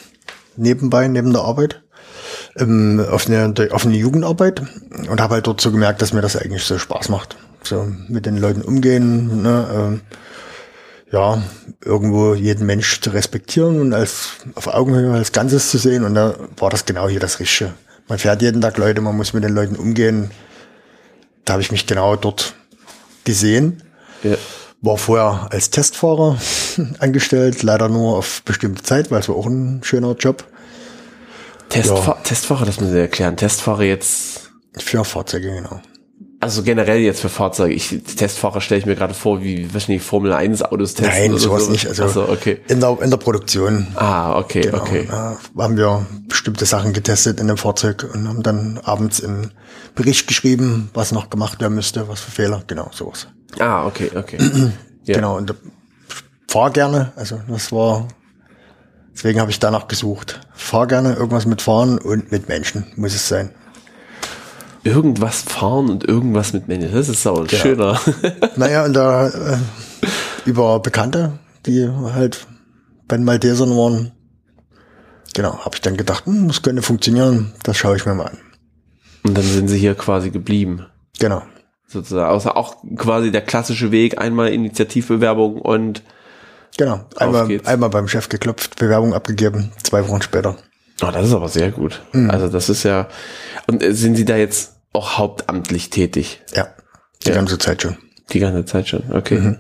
[0.56, 1.82] nebenbei, neben der Arbeit,
[2.58, 4.62] ähm, auf, eine, auf eine Jugendarbeit
[5.10, 7.36] und habe halt dort so gemerkt, dass mir das eigentlich so Spaß macht.
[7.64, 10.02] So mit den Leuten umgehen, ne, ähm,
[11.12, 11.42] ja,
[11.84, 16.36] irgendwo jeden Mensch zu respektieren und als auf Augenhöhe als Ganzes zu sehen und da
[16.58, 17.74] war das genau hier das Richtige.
[18.08, 20.32] Man fährt jeden Tag Leute, man muss mit den Leuten umgehen.
[21.46, 22.56] Da habe ich mich genau dort
[23.24, 23.84] gesehen.
[24.24, 24.36] Ja.
[24.82, 26.38] War vorher als Testfahrer
[27.00, 30.46] angestellt, leider nur auf bestimmte Zeit, weil es war auch ein schöner Job
[31.70, 33.38] Testfa Testfahrer, das müssen Sie erklären.
[33.38, 35.82] Testfahrer jetzt für Fahrzeuge, genau.
[36.42, 37.74] Also generell jetzt für Fahrzeuge.
[37.74, 41.32] Ich, Testfahrer stelle ich mir gerade vor, wie, nicht, Formel 1 Autos testen.
[41.32, 41.72] Nein, sowas so.
[41.72, 41.88] nicht.
[41.88, 42.62] Also so, okay.
[42.70, 45.06] in, der, in der Produktion Ah, okay, genau, okay.
[45.10, 49.52] da haben wir bestimmte Sachen getestet in dem Fahrzeug und haben dann abends einen
[49.96, 53.28] Bericht geschrieben, was noch gemacht werden müsste, was für Fehler, genau, sowas.
[53.60, 54.38] Ah, okay, okay.
[55.06, 55.56] Genau, und
[56.48, 58.08] fahr gerne, also das war,
[59.12, 60.40] deswegen habe ich danach gesucht.
[60.54, 63.50] Fahr gerne, irgendwas mit Fahren und mit Menschen muss es sein.
[64.84, 66.94] Irgendwas fahren und irgendwas mit Menschen.
[66.94, 67.46] Das ist sauer.
[67.48, 67.62] Genau.
[67.62, 68.00] Schöner.
[68.56, 69.58] Naja, und da äh,
[70.46, 72.48] über Bekannte, die halt
[73.08, 74.12] bei den Maltesern waren,
[75.34, 78.38] genau, habe ich dann gedacht, hm, das könnte funktionieren, das schaue ich mir mal an.
[79.24, 80.86] Und dann sind sie hier quasi geblieben.
[81.20, 81.42] Genau.
[81.88, 82.30] Sozusagen.
[82.30, 86.04] Außer auch quasi der klassische Weg, einmal Initiativbewerbung und
[86.78, 87.02] Genau.
[87.18, 90.56] Einmal, einmal beim Chef geklopft, Bewerbung abgegeben, zwei Wochen später.
[91.02, 92.02] Oh, das ist aber sehr gut.
[92.14, 92.30] Mhm.
[92.30, 93.08] Also das ist ja.
[93.68, 96.42] Und äh, sind Sie da jetzt auch hauptamtlich tätig?
[96.56, 96.68] Ja,
[97.24, 97.36] die Ja.
[97.36, 97.98] ganze Zeit schon.
[98.34, 99.04] Die ganze Zeit schon.
[99.12, 99.40] Okay.
[99.40, 99.58] Mhm.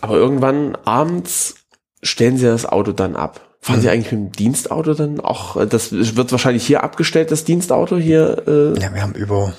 [0.00, 1.54] Aber irgendwann abends
[2.02, 3.40] stellen Sie das Auto dann ab.
[3.60, 3.82] Fahren Mhm.
[3.82, 5.56] Sie eigentlich mit dem Dienstauto dann auch?
[5.56, 8.42] äh, Das wird wahrscheinlich hier abgestellt, das Dienstauto hier.
[8.46, 9.52] Äh, Ja, wir haben über,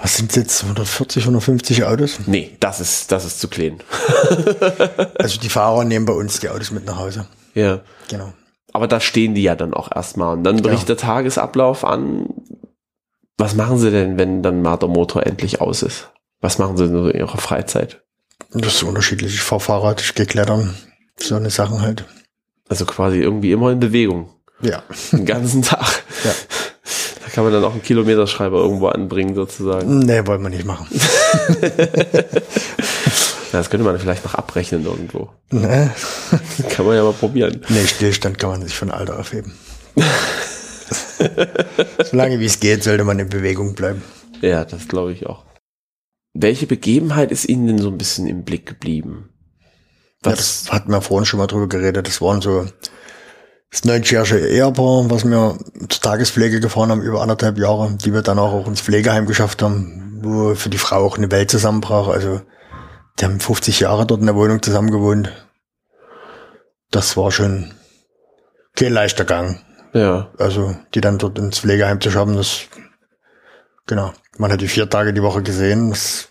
[0.00, 2.18] was sind jetzt, 140, 150 Autos?
[2.26, 3.78] nee, das ist das ist zu klein.
[5.18, 7.26] Also die Fahrer nehmen bei uns die Autos mit nach Hause.
[7.54, 7.80] ja.
[8.08, 8.32] Genau.
[8.76, 10.36] Aber da stehen die ja dann auch erstmal.
[10.36, 12.26] Und dann bricht der Tagesablauf an.
[13.38, 16.10] Was machen Sie denn, wenn dann mal der Motor endlich aus ist?
[16.42, 18.02] Was machen Sie so in Ihrer Freizeit?
[18.50, 19.32] Das ist unterschiedlich.
[19.32, 20.74] Ich fahre Fahrrad, ich gehe klettern.
[21.18, 22.04] So eine Sachen halt.
[22.68, 24.28] Also quasi irgendwie immer in Bewegung.
[24.60, 24.82] Ja.
[25.12, 26.02] Den ganzen Tag.
[26.22, 26.32] Ja.
[27.24, 30.00] Da kann man dann auch einen Kilometerschreiber irgendwo anbringen, sozusagen.
[30.00, 30.86] Nee, wollen wir nicht machen.
[33.56, 35.30] Ja, das könnte man vielleicht noch abrechnen irgendwo.
[35.50, 35.88] Nee,
[36.68, 37.62] Kann man ja mal probieren.
[37.70, 39.54] nee Stillstand kann man sich von Alter aufheben.
[42.04, 44.02] Solange wie es geht, sollte man in Bewegung bleiben.
[44.42, 45.46] Ja, das glaube ich auch.
[46.34, 49.30] Welche Begebenheit ist Ihnen denn so ein bisschen im Blick geblieben?
[50.22, 50.64] Ja, Was?
[50.64, 52.06] das hatten wir vorhin schon mal drüber geredet.
[52.06, 52.66] Das waren so
[53.70, 55.56] das 90-jährige Ehepaar, was wir
[55.88, 60.20] zur Tagespflege gefahren haben, über anderthalb Jahre, die wir dann auch ins Pflegeheim geschafft haben,
[60.22, 62.08] wo für die Frau auch eine Welt zusammenbrach.
[62.08, 62.42] Also
[63.18, 65.32] die haben 50 Jahre dort in der Wohnung zusammen gewohnt.
[66.90, 67.72] Das war schon
[68.74, 69.60] kein leichter Gang.
[69.92, 72.62] ja, Also die dann dort ins Pflegeheim zu schaffen, das
[73.86, 74.12] genau.
[74.38, 75.90] Man hat die vier Tage die Woche gesehen.
[75.90, 76.28] Das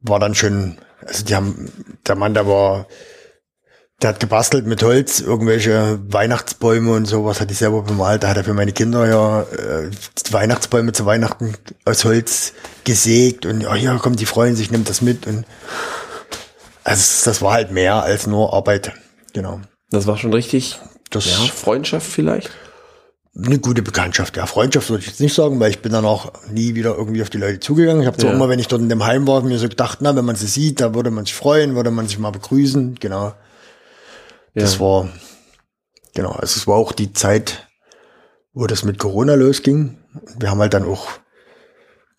[0.00, 1.70] war dann schon, also die haben,
[2.06, 2.86] der Mann, der war,
[4.00, 8.22] der hat gebastelt mit Holz, irgendwelche Weihnachtsbäume und sowas hat ich selber bemalt.
[8.22, 9.90] Da hat er für meine Kinder ja äh,
[10.30, 12.52] Weihnachtsbäume zu Weihnachten aus Holz
[12.84, 15.44] gesägt und ja, hier kommt, die freuen sich, nimmt das mit und
[16.84, 18.92] also das war halt mehr als nur Arbeit.
[19.32, 19.60] Genau.
[19.90, 20.78] das war schon richtig.
[21.10, 22.50] Das Ja, Freundschaft vielleicht?
[23.34, 24.36] eine gute Bekanntschaft.
[24.36, 27.22] Ja, Freundschaft würde ich jetzt nicht sagen, weil ich bin dann auch nie wieder irgendwie
[27.22, 28.02] auf die Leute zugegangen.
[28.02, 28.36] Ich habe zwar Ja.
[28.36, 30.46] immer, wenn ich dort in dem Heim war, mir so gedacht, na, wenn man sie
[30.46, 32.96] sieht, da würde man sich freuen, würde man sich mal begrüßen.
[33.00, 33.32] Genau.
[34.54, 34.80] Das Ja.
[34.80, 35.08] war,
[36.14, 37.66] genau, also es war auch die Zeit,
[38.52, 39.96] wo das mit Corona losging.
[40.38, 41.06] Wir haben halt dann auch,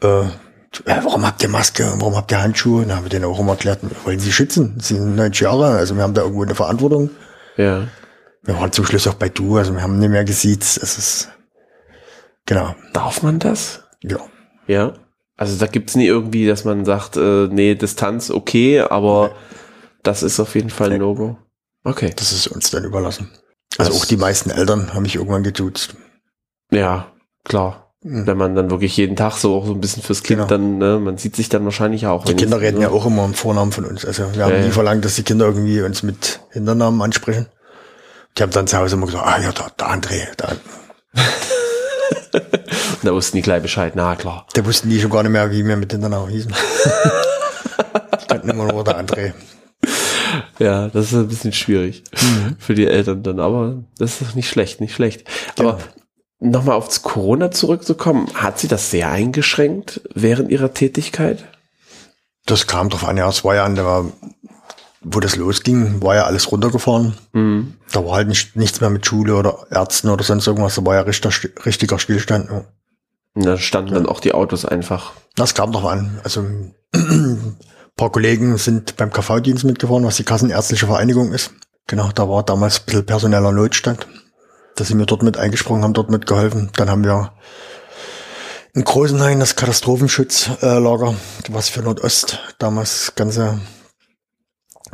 [0.01, 0.23] äh,
[0.87, 2.85] ja, warum habt ihr Maske, warum habt ihr Handschuhe?
[2.85, 4.77] Dann haben wir denen auch immer erklärt, wir wollen sie schützen.
[4.79, 7.09] Sie sind 90 Jahre, also wir haben da irgendwo eine Verantwortung.
[7.57, 7.87] Ja.
[8.41, 10.77] Wir waren zum Schluss auch bei Du, also wir haben nicht mehr gesiezt.
[10.81, 11.29] Es ist,
[12.45, 13.83] genau, Darf man das?
[14.01, 14.17] ja.
[14.67, 14.93] Ja.
[15.35, 19.31] Also da gibt's nie irgendwie, dass man sagt, äh, nee, Distanz okay, aber
[20.03, 20.99] das ist auf jeden Fall ein Nee.
[20.99, 21.37] No-Go.
[21.83, 22.13] Okay.
[22.15, 23.29] Das ist uns dann überlassen.
[23.77, 25.95] Also Das- auch die meisten Eltern haben mich irgendwann geduzt.
[26.71, 27.11] Ja,
[27.43, 27.82] klar.
[28.03, 28.27] Mhm.
[28.27, 30.47] Wenn man dann wirklich jeden Tag so auch so ein bisschen fürs Kind Genau.
[30.49, 32.25] dann, ne, man sieht sich dann wahrscheinlich auch.
[32.25, 32.83] Die Kinder reden ne?
[32.83, 34.03] ja auch immer im Vornamen von uns.
[34.05, 34.71] Also wir haben Ja, nie ja.
[34.71, 37.47] verlangt, dass die Kinder irgendwie uns mit Hinternamen ansprechen.
[38.37, 40.57] Die haben dann zu Hause immer gesagt, ah ja, der, der André, der,
[43.03, 44.47] Da wussten die gleich Bescheid, na klar.
[44.55, 46.53] der wussten die schon gar nicht mehr, wie wir mit Hinternamen hießen.
[48.27, 49.33] kannten immer nur der André.
[50.57, 52.55] Ja, das ist ein bisschen schwierig Mhm.
[52.59, 55.25] für die Eltern dann, aber das ist nicht schlecht, nicht schlecht.
[55.59, 55.77] Aber
[56.43, 61.45] nochmal aufs Corona zurückzukommen, hat sie das sehr eingeschränkt während ihrer Tätigkeit?
[62.45, 64.05] Das kam drauf an, ja, es war ja an der,
[65.01, 67.13] wo das losging, war ja alles runtergefahren.
[67.31, 67.75] Mhm.
[67.91, 70.75] Da war halt nicht, nichts mehr mit Schule oder Ärzten oder sonst irgendwas.
[70.75, 71.33] Da war ja richtiger,
[71.65, 72.49] richtiger Stillstand.
[72.49, 72.65] Ja.
[73.35, 75.13] Da standen dann auch die Autos einfach.
[75.35, 76.19] Das kam drauf an.
[76.23, 77.57] Also ein
[77.95, 81.51] paar Kollegen sind beim KV-Dienst mitgefahren, was die Kassenärztliche Vereinigung ist.
[81.87, 84.07] Genau, da war damals ein bisschen personeller Notstand.
[84.75, 86.71] Da sind wir dort mit eingesprungen, haben dort mitgeholfen.
[86.75, 87.33] Dann haben wir
[88.73, 91.15] in Großenhain das Katastrophenschutzlager,
[91.49, 93.59] was für Nordost damals ganze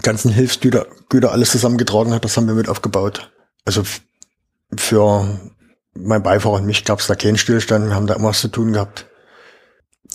[0.01, 3.31] ganzen Hilfsgüter Güter alles zusammengetragen hat, das haben wir mit aufgebaut.
[3.65, 3.83] Also
[4.75, 5.39] für
[5.93, 8.47] mein Beifahrer und mich gab es da keinen Stillstand, wir haben da immer was zu
[8.47, 9.07] tun gehabt.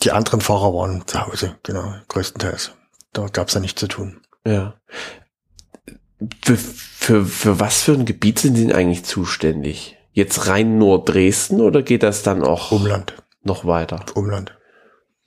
[0.03, 2.71] Die anderen Fahrer waren zu Hause, genau, größtenteils.
[3.13, 4.21] Da gab es ja nichts zu tun.
[4.45, 4.75] Ja.
[6.43, 9.97] Für, für, für was für ein Gebiet sind Sie denn eigentlich zuständig?
[10.11, 13.13] Jetzt rein nur Dresden oder geht das dann auch Umland,
[13.43, 14.05] noch weiter?
[14.15, 14.57] Umland.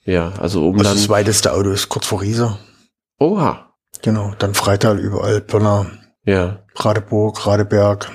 [0.03, 0.97] Ja, also Also Umland.
[0.97, 2.57] das weiteste Auto ist kurz vor Riesa.
[3.19, 3.73] Oha.
[4.01, 5.85] Genau, dann Freital überall, Pirna,
[6.23, 6.63] Ja.
[6.75, 8.09] Radeburg, Radeberg.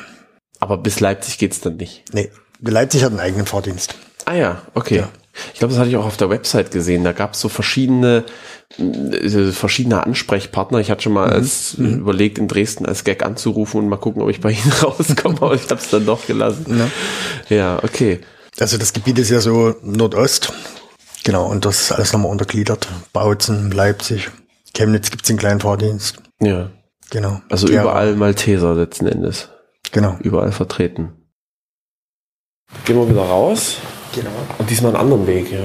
[0.60, 2.04] Aber bis Leipzig geht's dann nicht.
[2.12, 3.94] Nee, Leipzig hat einen eigenen Fahrdienst.
[4.24, 4.98] Ah ja, okay.
[4.98, 5.08] Ja.
[5.52, 7.04] Ich glaube, das hatte ich auch auf der Website gesehen.
[7.04, 8.24] Da gab es so verschiedene,
[9.52, 10.78] verschiedene Ansprechpartner.
[10.80, 11.86] Ich hatte schon mal als, Mhm.
[11.86, 15.36] äh, überlegt, in Dresden als Gag anzurufen und mal gucken, ob ich bei Ihnen rauskomme,
[15.40, 16.78] aber ich habe es dann doch gelassen.
[17.48, 17.56] Ja.
[17.56, 18.20] Ja, okay.
[18.58, 20.52] Also das Gebiet ist ja so Nordost.
[21.24, 22.86] Genau, und das ist alles nochmal untergliedert.
[23.12, 24.30] Bautzen, Leipzig,
[24.74, 26.16] Chemnitz gibt's den kleinen Fahrdienst.
[26.40, 26.70] Ja.
[27.10, 27.40] Genau.
[27.50, 27.82] Also Gera.
[27.82, 29.48] überall Malteser letzten Endes.
[29.92, 30.16] Genau.
[30.20, 31.12] Überall vertreten.
[32.84, 33.76] Gehen wir wieder raus.
[34.14, 34.30] Genau.
[34.58, 35.60] Und diesmal einen anderen Weg, ja.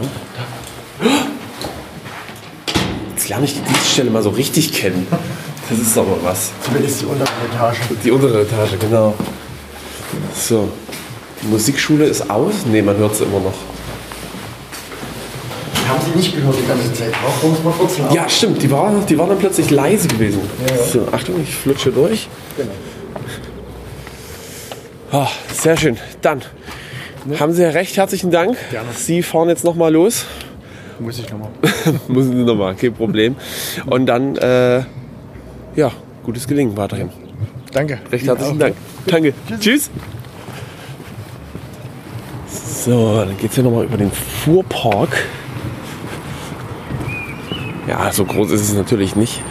[3.30, 5.05] Lerne ich die Dienststelle mal so richtig kennen.
[5.69, 6.49] Das ist aber was.
[6.63, 7.77] Zumindest die untere Etage.
[8.03, 9.13] Die untere Etage, genau.
[10.34, 10.67] So.
[11.43, 12.53] Die Musikschule ist aus?
[12.65, 13.53] Nee, man hört sie immer noch.
[15.88, 17.11] Haben Sie nicht gehört die ganze Zeit?
[17.23, 18.13] Warum muss man kurz laut?
[18.13, 18.63] Ja, stimmt.
[18.63, 20.41] Die war, die war dann plötzlich leise gewesen.
[20.91, 22.27] So, Achtung, ich flutsche durch.
[22.57, 22.71] Genau.
[25.11, 25.97] Ah, sehr schön.
[26.21, 26.41] Dann
[27.39, 27.95] haben Sie ja recht.
[27.95, 28.57] Herzlichen Dank.
[28.71, 28.89] Gerne.
[28.95, 30.25] Sie fahren jetzt nochmal los.
[30.99, 31.49] Muss ich nochmal.
[32.07, 33.35] Müssen Sie nochmal, kein Problem.
[33.85, 34.83] Und dann, äh,
[35.75, 35.91] ja,
[36.23, 37.09] gutes Gelingen weiterhin.
[37.71, 37.99] Danke.
[38.11, 38.59] Recht herzlichen.
[38.59, 38.75] Dank.
[39.05, 39.33] Danke.
[39.59, 39.89] Tschüss.
[42.47, 45.09] So, dann geht's hier nochmal über den Fuhrpark.
[47.87, 49.41] Ja, so groß ist es natürlich nicht.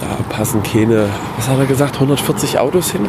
[0.00, 3.08] Da passen keine, was hat er gesagt, 140 Autos hin.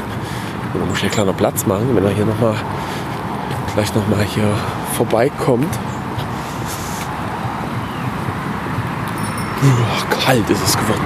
[0.73, 2.55] Da muss ich ja kleiner Platz machen, wenn er hier nochmal
[3.73, 4.47] gleich nochmal hier
[4.95, 5.67] vorbeikommt.
[10.25, 11.01] Kalt ist es geworden.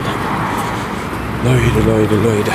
[1.43, 2.51] Leute, Leute, Leute.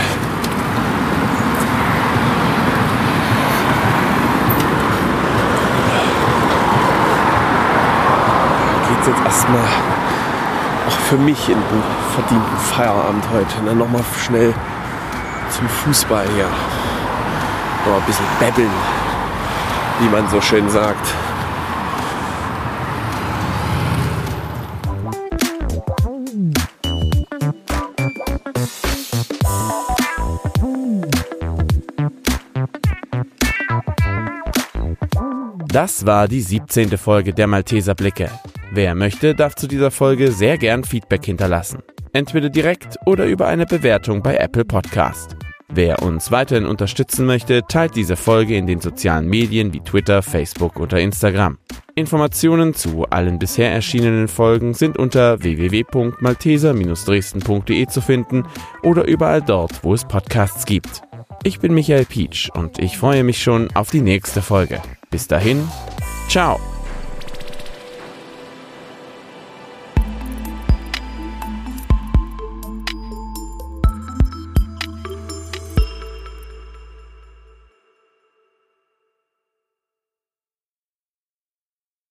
[8.89, 9.61] Geht's jetzt erstmal
[10.89, 11.83] auch für mich in den
[12.15, 13.59] verdienten Feierabend heute.
[13.61, 14.53] Und dann nochmal schnell
[15.51, 16.49] zum Fußball hier.
[17.87, 18.71] Noch ein bisschen babbeln,
[20.01, 21.07] wie man so schön sagt.
[35.81, 36.99] Das war die 17.
[36.99, 38.29] Folge der Malteser Blicke.
[38.71, 41.79] Wer möchte, darf zu dieser Folge sehr gern Feedback hinterlassen.
[42.13, 45.39] Entweder direkt oder über eine Bewertung bei Apple Podcast.
[45.71, 50.79] Wer uns weiterhin unterstützen möchte, teilt diese Folge in den sozialen Medien wie Twitter, Facebook
[50.79, 51.57] oder Instagram.
[51.95, 58.45] Informationen zu allen bisher erschienenen Folgen sind unter www.malteser-dresden.de zu finden
[58.83, 61.01] oder überall dort, wo es Podcasts gibt.
[61.43, 64.83] Ich bin Michael Pietsch und ich freue mich schon auf die nächste Folge.
[65.11, 65.67] Bis dahin,
[66.29, 66.61] ciao!